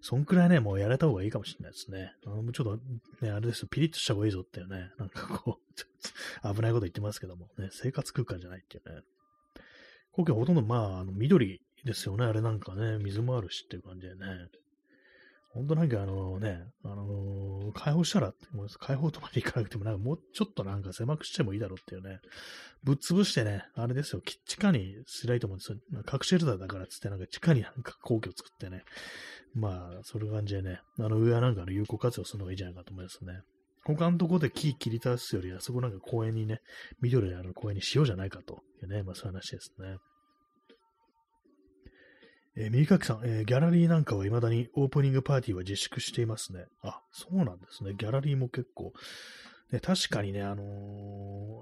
[0.00, 2.14] そんくらいね、もうやれた方がいいかもしれないですね。
[2.26, 2.78] あのちょっ
[3.20, 5.74] とね、あれですよ、ピリッとした方がいいぞっていうね、なんかこう、
[6.54, 9.02] 危ないこと言ってますけども、ね、生活空間じゃないっていうね。
[10.12, 14.48] 皇居はほとんどまあ、あの緑ですよね、あれなんかね、水もあるしっていう感じでね。
[15.56, 18.34] 本当なんかあのね、あのー、解放したら、
[18.78, 22.20] 解放とまでいかなくても、なんかもうちょっとなんか狭くしてもいいだろうっていうね、
[22.84, 25.78] ぶっ潰してね、あれですよ、地下にすりゃいと思うんですよ。
[26.04, 28.82] 核シェルターだからっつって、なんか地下になんか皇居を作ってね、
[29.54, 33.40] まあ、それ感じでね、あの上はなんかの有効活用するのがいいんじゃないかと思いますね。
[33.84, 36.60] 他のとこで木切り倒すより、あそこなんか公園にね、
[37.00, 39.96] 緑のある公園にしようじゃないかというね、まあそういう話ですね。
[42.56, 46.64] えー、右かきさん、えー、ギャラリーなんかは未だにオープニングパーティーは自粛していますね。
[46.82, 47.92] あ、そうなんですね。
[47.96, 48.92] ギャラリーも結構。
[49.72, 50.62] ね、確かにね、あの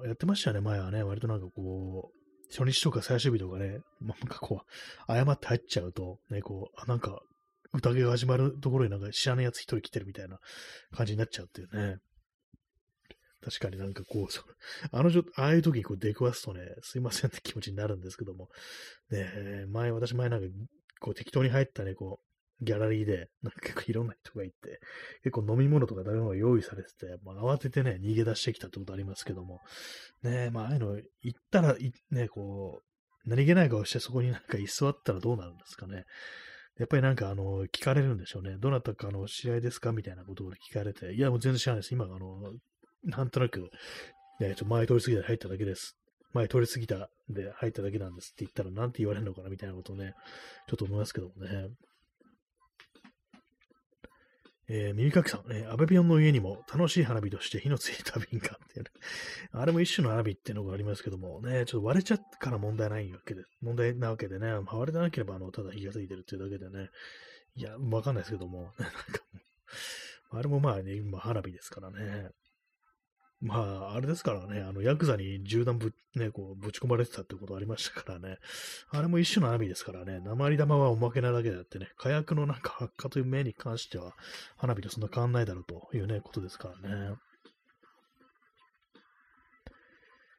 [0.05, 1.03] ー、やってましたよね、前はね。
[1.03, 2.25] 割となんかこう、
[2.57, 7.21] 初日とか最終日とかね、 なんかこう、誤って入っちゃうと、ね、こう、あ、なんか、
[7.73, 10.39] 宴が始まるところになんか知らないやつ一人来てるみたいな
[10.93, 11.99] 感じになっちゃうっていうね。
[13.43, 14.27] 確かになんかこう、
[14.93, 18.49] あのああいう時にこう出くわすとね、すいませんって気持ちになるんですけども、
[19.11, 20.47] ね、前、私前なんか、
[21.01, 24.81] こう適当に入ったね、こう、ギャラリーで、 なんか結構いろんな人がいて、
[25.23, 29.61] 結構飲み物とか食べ物が用意されてて、まあ、慌ててね、逃げ出してきたってことありますけども、
[30.23, 31.77] ね、まあ、ああいうの、行ったら、
[32.11, 36.05] ね、こう、何気ない顔してそこになんか居座ったらどうなるんですかね。
[36.77, 38.57] やっぱりなんか、あの、聞かれるんでしょうね。
[38.59, 41.95] どなたかの試合ですかみたいなことを聞かれて、いや、もう全然知らないです。
[41.95, 42.53] 今、あの、
[43.05, 43.71] なんとなく、
[44.41, 45.97] ね、ちょ前通り過ぎて入っただけです。
[46.35, 50.14] 前通り過ぎたで入っただけなんですって言ったら、なんて言われるのかなみたいなことをね、
[50.68, 51.70] ちょっと思いますけどもね。
[54.66, 58.91] えー、耳かきさん、えー、アベピオンの家にも楽しい花火として火のついた瓶がっていうね。
[59.53, 66.89] あれも一種の花火っていうのがありますけどもね、ちょっと割れちゃったから問題ないわけで、問題なわけでね、割れてなければあの、ただ火がついてるっていうだけでね、
[67.57, 68.95] いや、わかんないですけども、 なんか
[70.30, 72.30] あれもまあね、今花火ですからね。
[73.45, 78.39] まあ、あれですからね、あの、ヤクザに銃弾ぶ、ね、こう、ぶち込まれてたってことありましたからね。
[78.89, 84.15] あれも一種の網ですからね、鉛玉はおまけなだけであってね、火薬のなんか発火という面に関しては、
[84.57, 87.17] 花火とそんな変わんないだろうというね、ことですからね。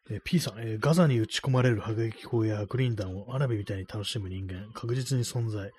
[0.09, 5.69] え P さん、え、ガザに打ち込まれる迫撃砲やグリーン弾を花火みたいに楽しむ人間、確実に存在。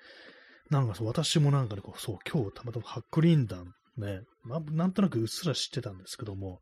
[0.69, 6.59] なんかそう、私もなんかね、こうそう、今日たまたまハックリン弾ね、ま、なんとなくうっすら知ってたんですけども、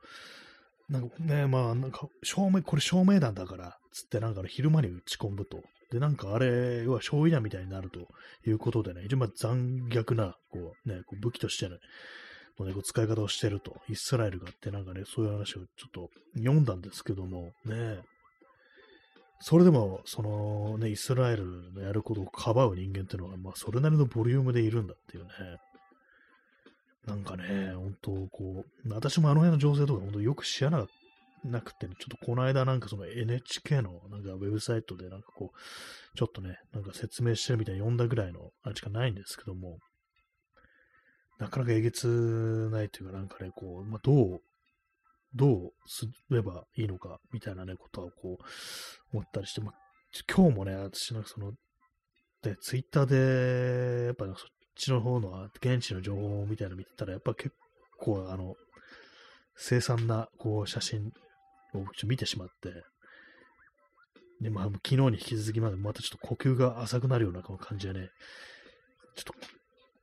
[0.89, 5.61] なんかね、まあ、なんか、照明、これ照明弾だから、つってなんか昼間に打ち込むと。
[5.91, 7.99] で、なんかあれ、は焼夷弾みたいになると
[8.47, 11.77] いうことでね、非常に残虐な、こうね、こう武器としてね、
[12.59, 17.99] のね、こう使い方をしてると、イスラエルがってなんかね、そういう話をちょっと読んだんですけども、ね、
[19.39, 25.29] それでも、そのね、イスラエルのやることをかばう人間っていうのは、まあ、それなりのボリュームでいるんだっていうね、
[27.05, 39.77] なんかね、本当こう、私もあの辺の情勢とか本当よく知らなくて、ね、ちょっとこの間なんかその NHK のなんかウェブサイトでなんかこう、ちょっとね、なんか説明してるみたいに読んだぐらいのあれしかないんですけども、
[41.37, 44.41] なかなかえげつないというか、なんかね、こう、まあ、どう、
[45.35, 48.43] どうすればいいのか、みたいなね、ことをこう、
[49.11, 49.73] 思ったりして、まあ、
[50.33, 51.51] 今日もね、私なんかその、
[52.41, 54.25] で、ツイッターで、やっぱ、
[54.76, 57.55] っちの方の現地の情報みたいなの見てたら、やっぱ結
[57.97, 58.55] 構、あの、
[59.55, 61.11] 凄惨な、こう、写真
[61.73, 62.84] を見てしまって、
[64.41, 68.09] で、まあ、昨日に引き続きまで、またちょっと呼吸が浅くなるような感じでね、
[69.15, 69.34] ちょっと、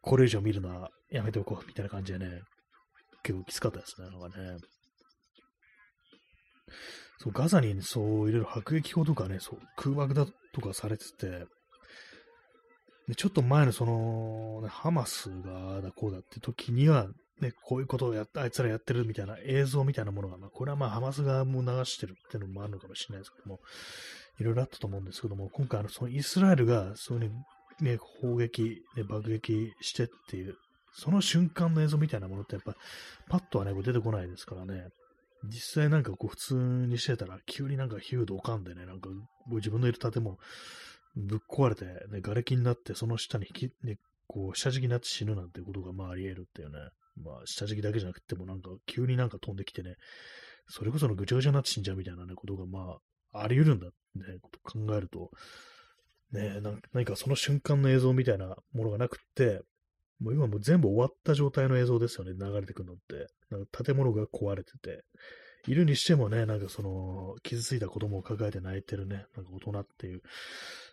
[0.01, 2.41] これ以上見るのはやめておこう、みたいな感じでね、
[3.23, 4.59] 結構きつかったですね、なんかね。
[7.19, 11.45] そう、ガザにそういろいろ迫撃砲とかね、そう、空爆だとかされてて、
[13.09, 17.09] でちょっと前のその、ね、ハマスがだこうだって時には、
[17.41, 23.61] ね、こういうことをやあいつらやってるみたいな映像みたいなものが、まあ、これはまあハマス側も流してるっていうのもあるのかもしれないですけども、
[24.39, 27.33] いろいろあったと思うんですけども、今回あのそのイスラエルがそういう
[27.81, 30.57] ね、砲撃、ね、爆撃してっていう、
[30.95, 32.77] その瞬間の映像みたいなものってやっぱ
[33.29, 34.89] パッとはね、出てこないですからね。
[35.45, 39.09] 実際なんかこう普通にしてたら急になんかヒュードかんでね、なんか
[39.51, 40.39] 自分のいる建物
[41.17, 46.79] ぶっ壊れて、ね、瓦礫になって、その下にき、ね、こう、下敷きになって死ぬなんてことがまああり得るっていうね。
[47.23, 49.97] まあ、下敷きだけじゃなくても、なんか、急になんか飛んできてね、
[50.69, 52.99] それこそのぐちゃぐちゃになって死んじゃうみたいなね、ことがま
[53.33, 53.93] あ、あり得るんだね、
[54.41, 55.31] こと考えると、
[56.33, 56.61] ね、
[56.93, 59.63] 何かその瞬間の映像みたいなものがなくって、
[60.19, 63.27] もう今もう全部終わった状態の映像ですよね、流れてくるのって。
[63.51, 65.05] なんか建物が壊れてて、
[65.67, 70.23] いるにしてもね、なんかその、傷ついた子供を抱えて泣いてるね、なんか大人っていう、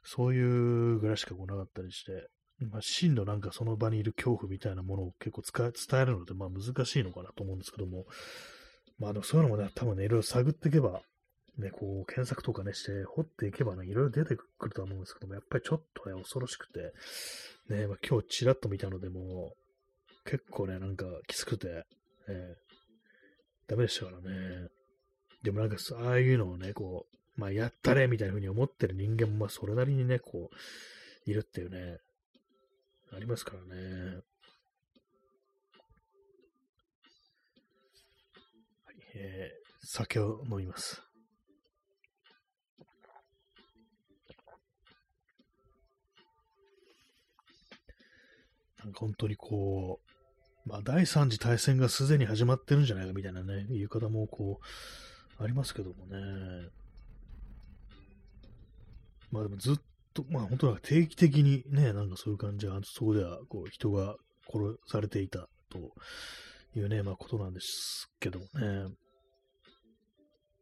[0.04, 2.30] そういうぐらいしか来なかったりして、
[2.72, 8.06] まあ、真のなんかその場にいる恐怖みたいなものを結構伝えるので、まあ難しいのかなと思うんですけども、
[9.00, 11.02] まあでもそういうのもね、多分ね、いろいろ探っていけば、
[11.58, 16.94] ね、こう、検索とかね、して掘っていけばね、いろいろ出てくるとは思うんですけども、やっぱりちょっとね、恐ろしくて、
[17.70, 19.54] ね、まあ、今日ちらっと見たのでも、
[20.26, 21.86] 結構ね、なんかきつくて、
[22.28, 22.56] え
[23.70, 24.68] ダメでしたからね。
[25.44, 27.06] でもなんか、ああいうのをね、こ
[27.38, 32.00] う、まあ、やったれみたいな風に思ってる人間も、まあ、それなりにね、こう、いるっていうね、
[33.16, 34.16] ありますからね。
[38.86, 41.04] はい、えー、酒を飲みます。
[48.84, 50.09] なんか本当にこう、
[50.70, 56.70] まあ、第三次大戦がすでに始まってるんじゃないかみたいなね、言い方もこう、ありますけどもね。
[59.32, 59.76] まあでもずっ
[60.14, 64.16] と、まあ本当は定期的にね、なんかそういう感じは、そこではこう人が
[64.48, 65.80] 殺されていたと
[66.78, 68.94] いうね、まあことなんですけどもね。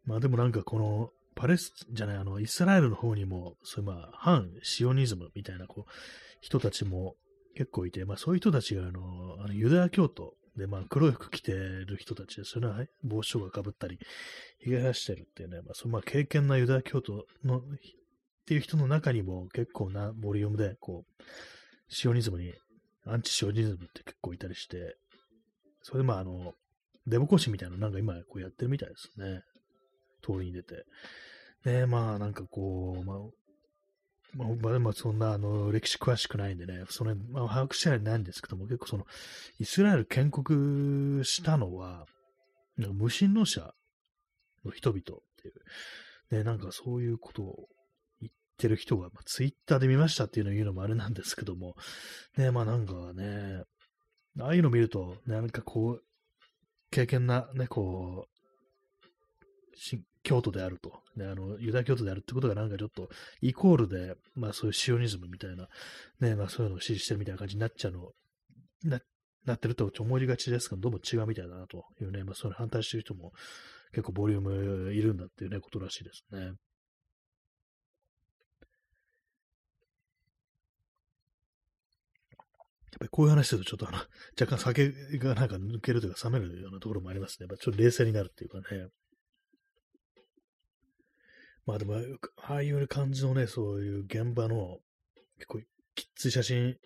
[0.06, 5.92] まあでもなんかこの、パレスじゃない、あの、イスラエルの方にも、そういうまあ、反シオニズムみたいな、こう、
[6.42, 7.16] 人たちも
[7.58, 12.88] 結構いて、まあそういう人たちが、あの、あのユダヤ教徒で、まあ黒い服着てる人たちですよね。
[13.04, 13.98] 帽子とか被ったり、
[14.60, 17.62] 髭生やしてるっていうね、まあそのまあ経験なユダヤ教徒の、っ
[18.46, 21.24] ていう人の中にも結構なボリュームで、こう、
[21.90, 22.54] シオニズムに、
[23.08, 24.98] アンチシオニズムって結構いたりして、
[25.82, 26.54] それでまああの、
[27.08, 29.42] デモ行進みたいなのなんか今こうやってるみたいですね。
[30.22, 30.84] 通りに出て。
[31.66, 33.18] ねまあなんかこう、まあ、
[34.38, 39.06] まあ、でもそんなあの歴史詳しくないんでね、それ、まあ、把握してないんですけども、結構その、
[39.60, 42.06] イスラエル建国したのは、
[42.78, 43.74] 無神論者
[44.64, 45.02] の人々っ
[45.42, 47.68] ていう、ね、なんかそういうことを
[48.22, 51.76] 言ってる人が、まあ、ツイッターで見ましたっていうのを言うのもあれなんですけども、
[52.38, 53.64] ね、まあなんかね、
[54.40, 56.04] ああいうの見ると、ねなんかこう、
[56.92, 58.38] 経験な、ね、こう、
[60.28, 63.08] 教徒であると、ね、あの、ユダヤ教徒であるってことがなんかちょっと、
[63.42, 65.70] イコールで、まあそういうシオニズムみたいな、
[66.20, 68.12] ね、まあそういうのを支持してるみたいな感じになっちゃうの、
[68.84, 69.00] な、
[69.46, 73.32] なってると思いがちですけど、どうも違うみたいだなというね、まあそれ反対してる人も
[73.92, 76.42] 結構ボリュームいるんだっていうね、ことらしいですね。
[76.42, 76.56] やっ
[83.00, 83.98] ぱりこういう話するとちょっとあの、
[84.40, 87.46] 若干酒がなんか抜けるというか冷めるようなところもありますね。
[87.46, 88.90] やっぱちょっと冷静になるっていうかね。
[91.68, 91.96] まあでも、
[92.38, 94.78] ああいう感じのね、そういう現場の
[95.38, 95.60] 結構
[95.96, 96.78] きっつい写真、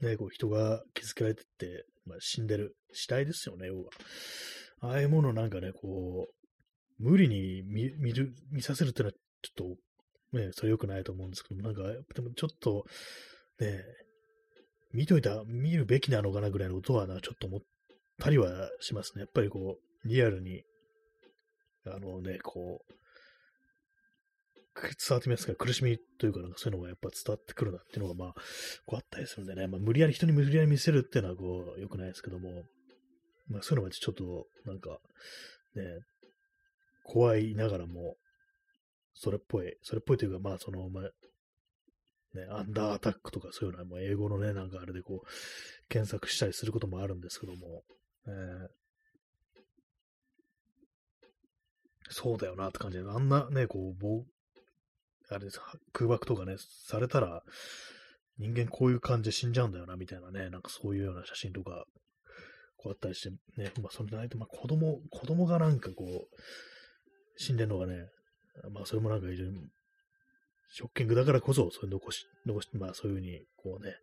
[0.00, 3.90] ね、こう人が気づけられてて、まあ、死んでる死体ですよね、要は。
[4.80, 9.12] ああいうものなんかね、こう、無理に見見る見させるっていうのは
[9.42, 9.76] ちょっ
[10.32, 11.82] と、ね、それ良くないと思うんですけども、なんか、
[12.14, 12.86] でもちょっと、
[13.60, 13.84] ね、
[14.94, 17.60] 見といた、見るべきなのかなぐらいの音はな、ちょっと思っ
[18.18, 19.20] たりはしますね。
[19.20, 20.62] やっぱりこう、リアルに、
[21.84, 22.92] あのね、こう、
[24.74, 28.34] 伝わってみますか、苦しみというか、なんかそういうのがやっぱ伝わってくるなっていうのが、まあ、
[28.86, 32.64] こうあったりするんでね、まあ、無理やり人に無理やり見せるっていうのは、こう、良くないですけども、
[33.48, 35.00] まあ、そういうのはちょっと、なんか、
[35.74, 35.82] ね、
[37.04, 38.16] 怖いながらも、
[39.14, 41.04] それっぽい、それっぽいというか、まあ、その、まあ、
[42.34, 45.26] ね、アンダーアタックとかそういうのはもう英語のね、なんかあれでこう、
[45.88, 47.82] 検索したりすることもあるんですけども、
[48.28, 48.68] えー、
[52.10, 54.24] そうだよなって感じで、あんなね、こう、
[55.30, 55.60] あれです、
[55.92, 57.42] 空爆とかね、されたら、
[58.38, 61.84] 人間こういう感じで死んじゃうんだよな、みたいなね、なんかそういうような写真とか、
[62.76, 66.36] こうあったりして、ね、まあそれでないと、まあ子供、子供がなんかこう、
[67.36, 68.06] 死んでるのがね、
[68.72, 69.68] まあそれもなんか非常に
[70.72, 73.94] ショッキングだからこそ、それ残し、残し、まあそういうふうに、こうね、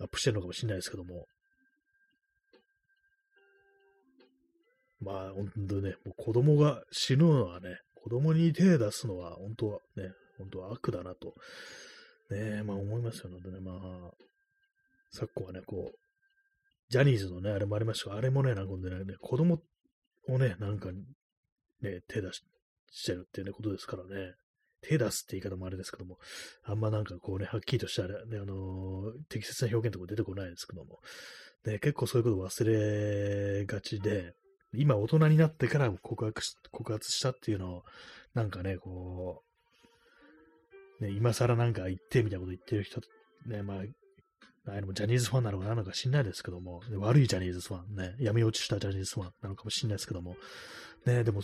[0.00, 1.26] アップしてるのかもしれないですけども、
[5.00, 11.34] まあ本当ね、もう子供が死ぬのはね、子供に手出すのは本当はね、本当は悪だなと、
[12.30, 13.38] ね、まあ思いますよね。
[13.62, 14.10] まあ、
[15.10, 15.98] 昨今はね、こう、
[16.90, 19.62] ジャニーズのね、あれもありましたが、あれもね、なんかね、子供
[20.28, 20.90] をね、なんか、
[21.80, 22.44] ね、手出し
[22.90, 24.34] してるっていうね、ことですからね。
[24.82, 26.18] 手出すって言い方もあれですけども、
[26.62, 31.00] あんまなんかこうね、はっきりとしたね、あのー、適切な表現とか出てこないですけども、
[31.64, 34.34] ね、結構そういうこと忘れがちで、
[34.76, 37.84] 今大人になってから告白し、告発したっていうのを、
[38.34, 39.42] なんかね、こ
[41.00, 43.00] う、ね、今更なんか言ってみたいなこと言ってる人、
[43.46, 43.76] ね、まあ、
[44.66, 50.36] ああいうのもジャニーズファンなのかなのか知んないですけども、悪いジャニーズファンね、闇落ちしたジャニーズファンなのかもしれないですけども、
[51.04, 51.42] ね、でも、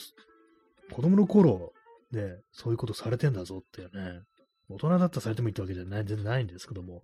[0.90, 1.72] 子供の頃、
[2.10, 4.22] で、そういうことされてんだぞっていうね、
[4.68, 7.02] 大人だったらされてもいいってわけじゃない全然ないんですけども、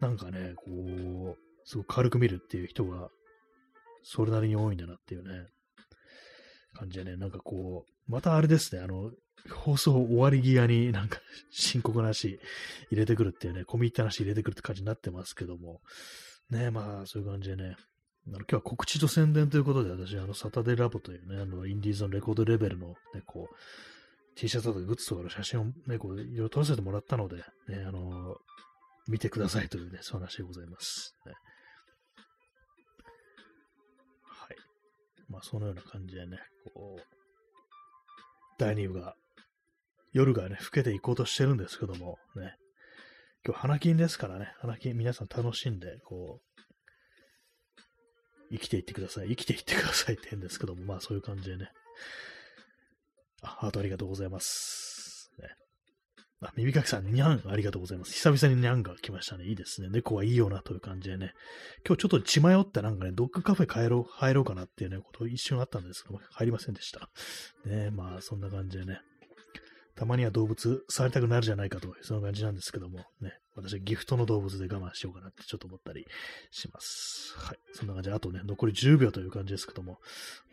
[0.00, 3.10] なんかね、こう、すごく軽く見るっていう人が、
[4.02, 5.48] それなりに多いんだなっていうね、
[6.74, 9.10] 感じでね、なんかこう、またあれですね、あの、
[9.48, 12.38] 放送終わり際になんか 深刻な話
[12.90, 15.80] 入れてくるっていうね、込み入った話入れてくるって感じになってますけども、
[16.50, 17.76] ね、まあそういう感じでね、
[18.26, 23.54] あの今日は告知と宣伝ということで、私、あの、サタデーラボというね、あの、インディーズのレコードレベルのね、こう、
[24.36, 27.36] T シャツとかグッズとかの写真をね、こう、いろいろ撮らせてもらったので、
[27.68, 28.36] ね、あの、
[29.08, 31.32] 見てくださいというね、そういう話でございます、ね。
[34.22, 34.56] はい。
[35.28, 36.38] まあ、そのような感じでね、
[36.74, 37.02] こう、
[38.58, 39.14] 第2部が、
[40.12, 42.56] 夜がね、更けていこうとしてるんですけども、ね、
[43.44, 46.60] 今日花金ですからね、花金皆さん楽しんで、こう、
[48.52, 49.28] 生きていってください。
[49.28, 51.70] 生きていってくださいって言うんですけども、まあそういう感じでね、
[53.42, 54.89] あ、ハートありがとうございます。
[56.42, 58.12] あ、耳かきさん、にゃん、ありがとうございます。
[58.12, 59.44] 久々ににゃんが来ましたね。
[59.44, 59.88] いいですね。
[59.90, 61.34] 猫はいいよな、という感じでね。
[61.86, 67.10] 今日ちょっと血迷ってなんかね、どっかカフェ帰ろう、入ろうかなっていうね、こと一瞬あったんですけど、入りませんでした。
[67.66, 69.00] ねまあ、そんな感じでね。
[69.96, 73.34] たまには動物触りたくなるじゃないかと、そんな感じなんですけども、ね。
[73.54, 76.06] 私はギフトの動物で我慢しようかなってちょっと思ったり
[76.50, 77.34] します。
[77.36, 77.58] はい。
[77.74, 79.98] そんな感じで、あとね、残り10秒という感じですけども、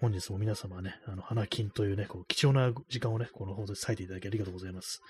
[0.01, 5.01] 本日も皆様ね、あの、花金というね、こう貴重な時間をね、この放送で割いていただきありがとうございます。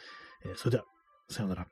[0.46, 0.86] えー、それでは、
[1.30, 1.68] さようなら。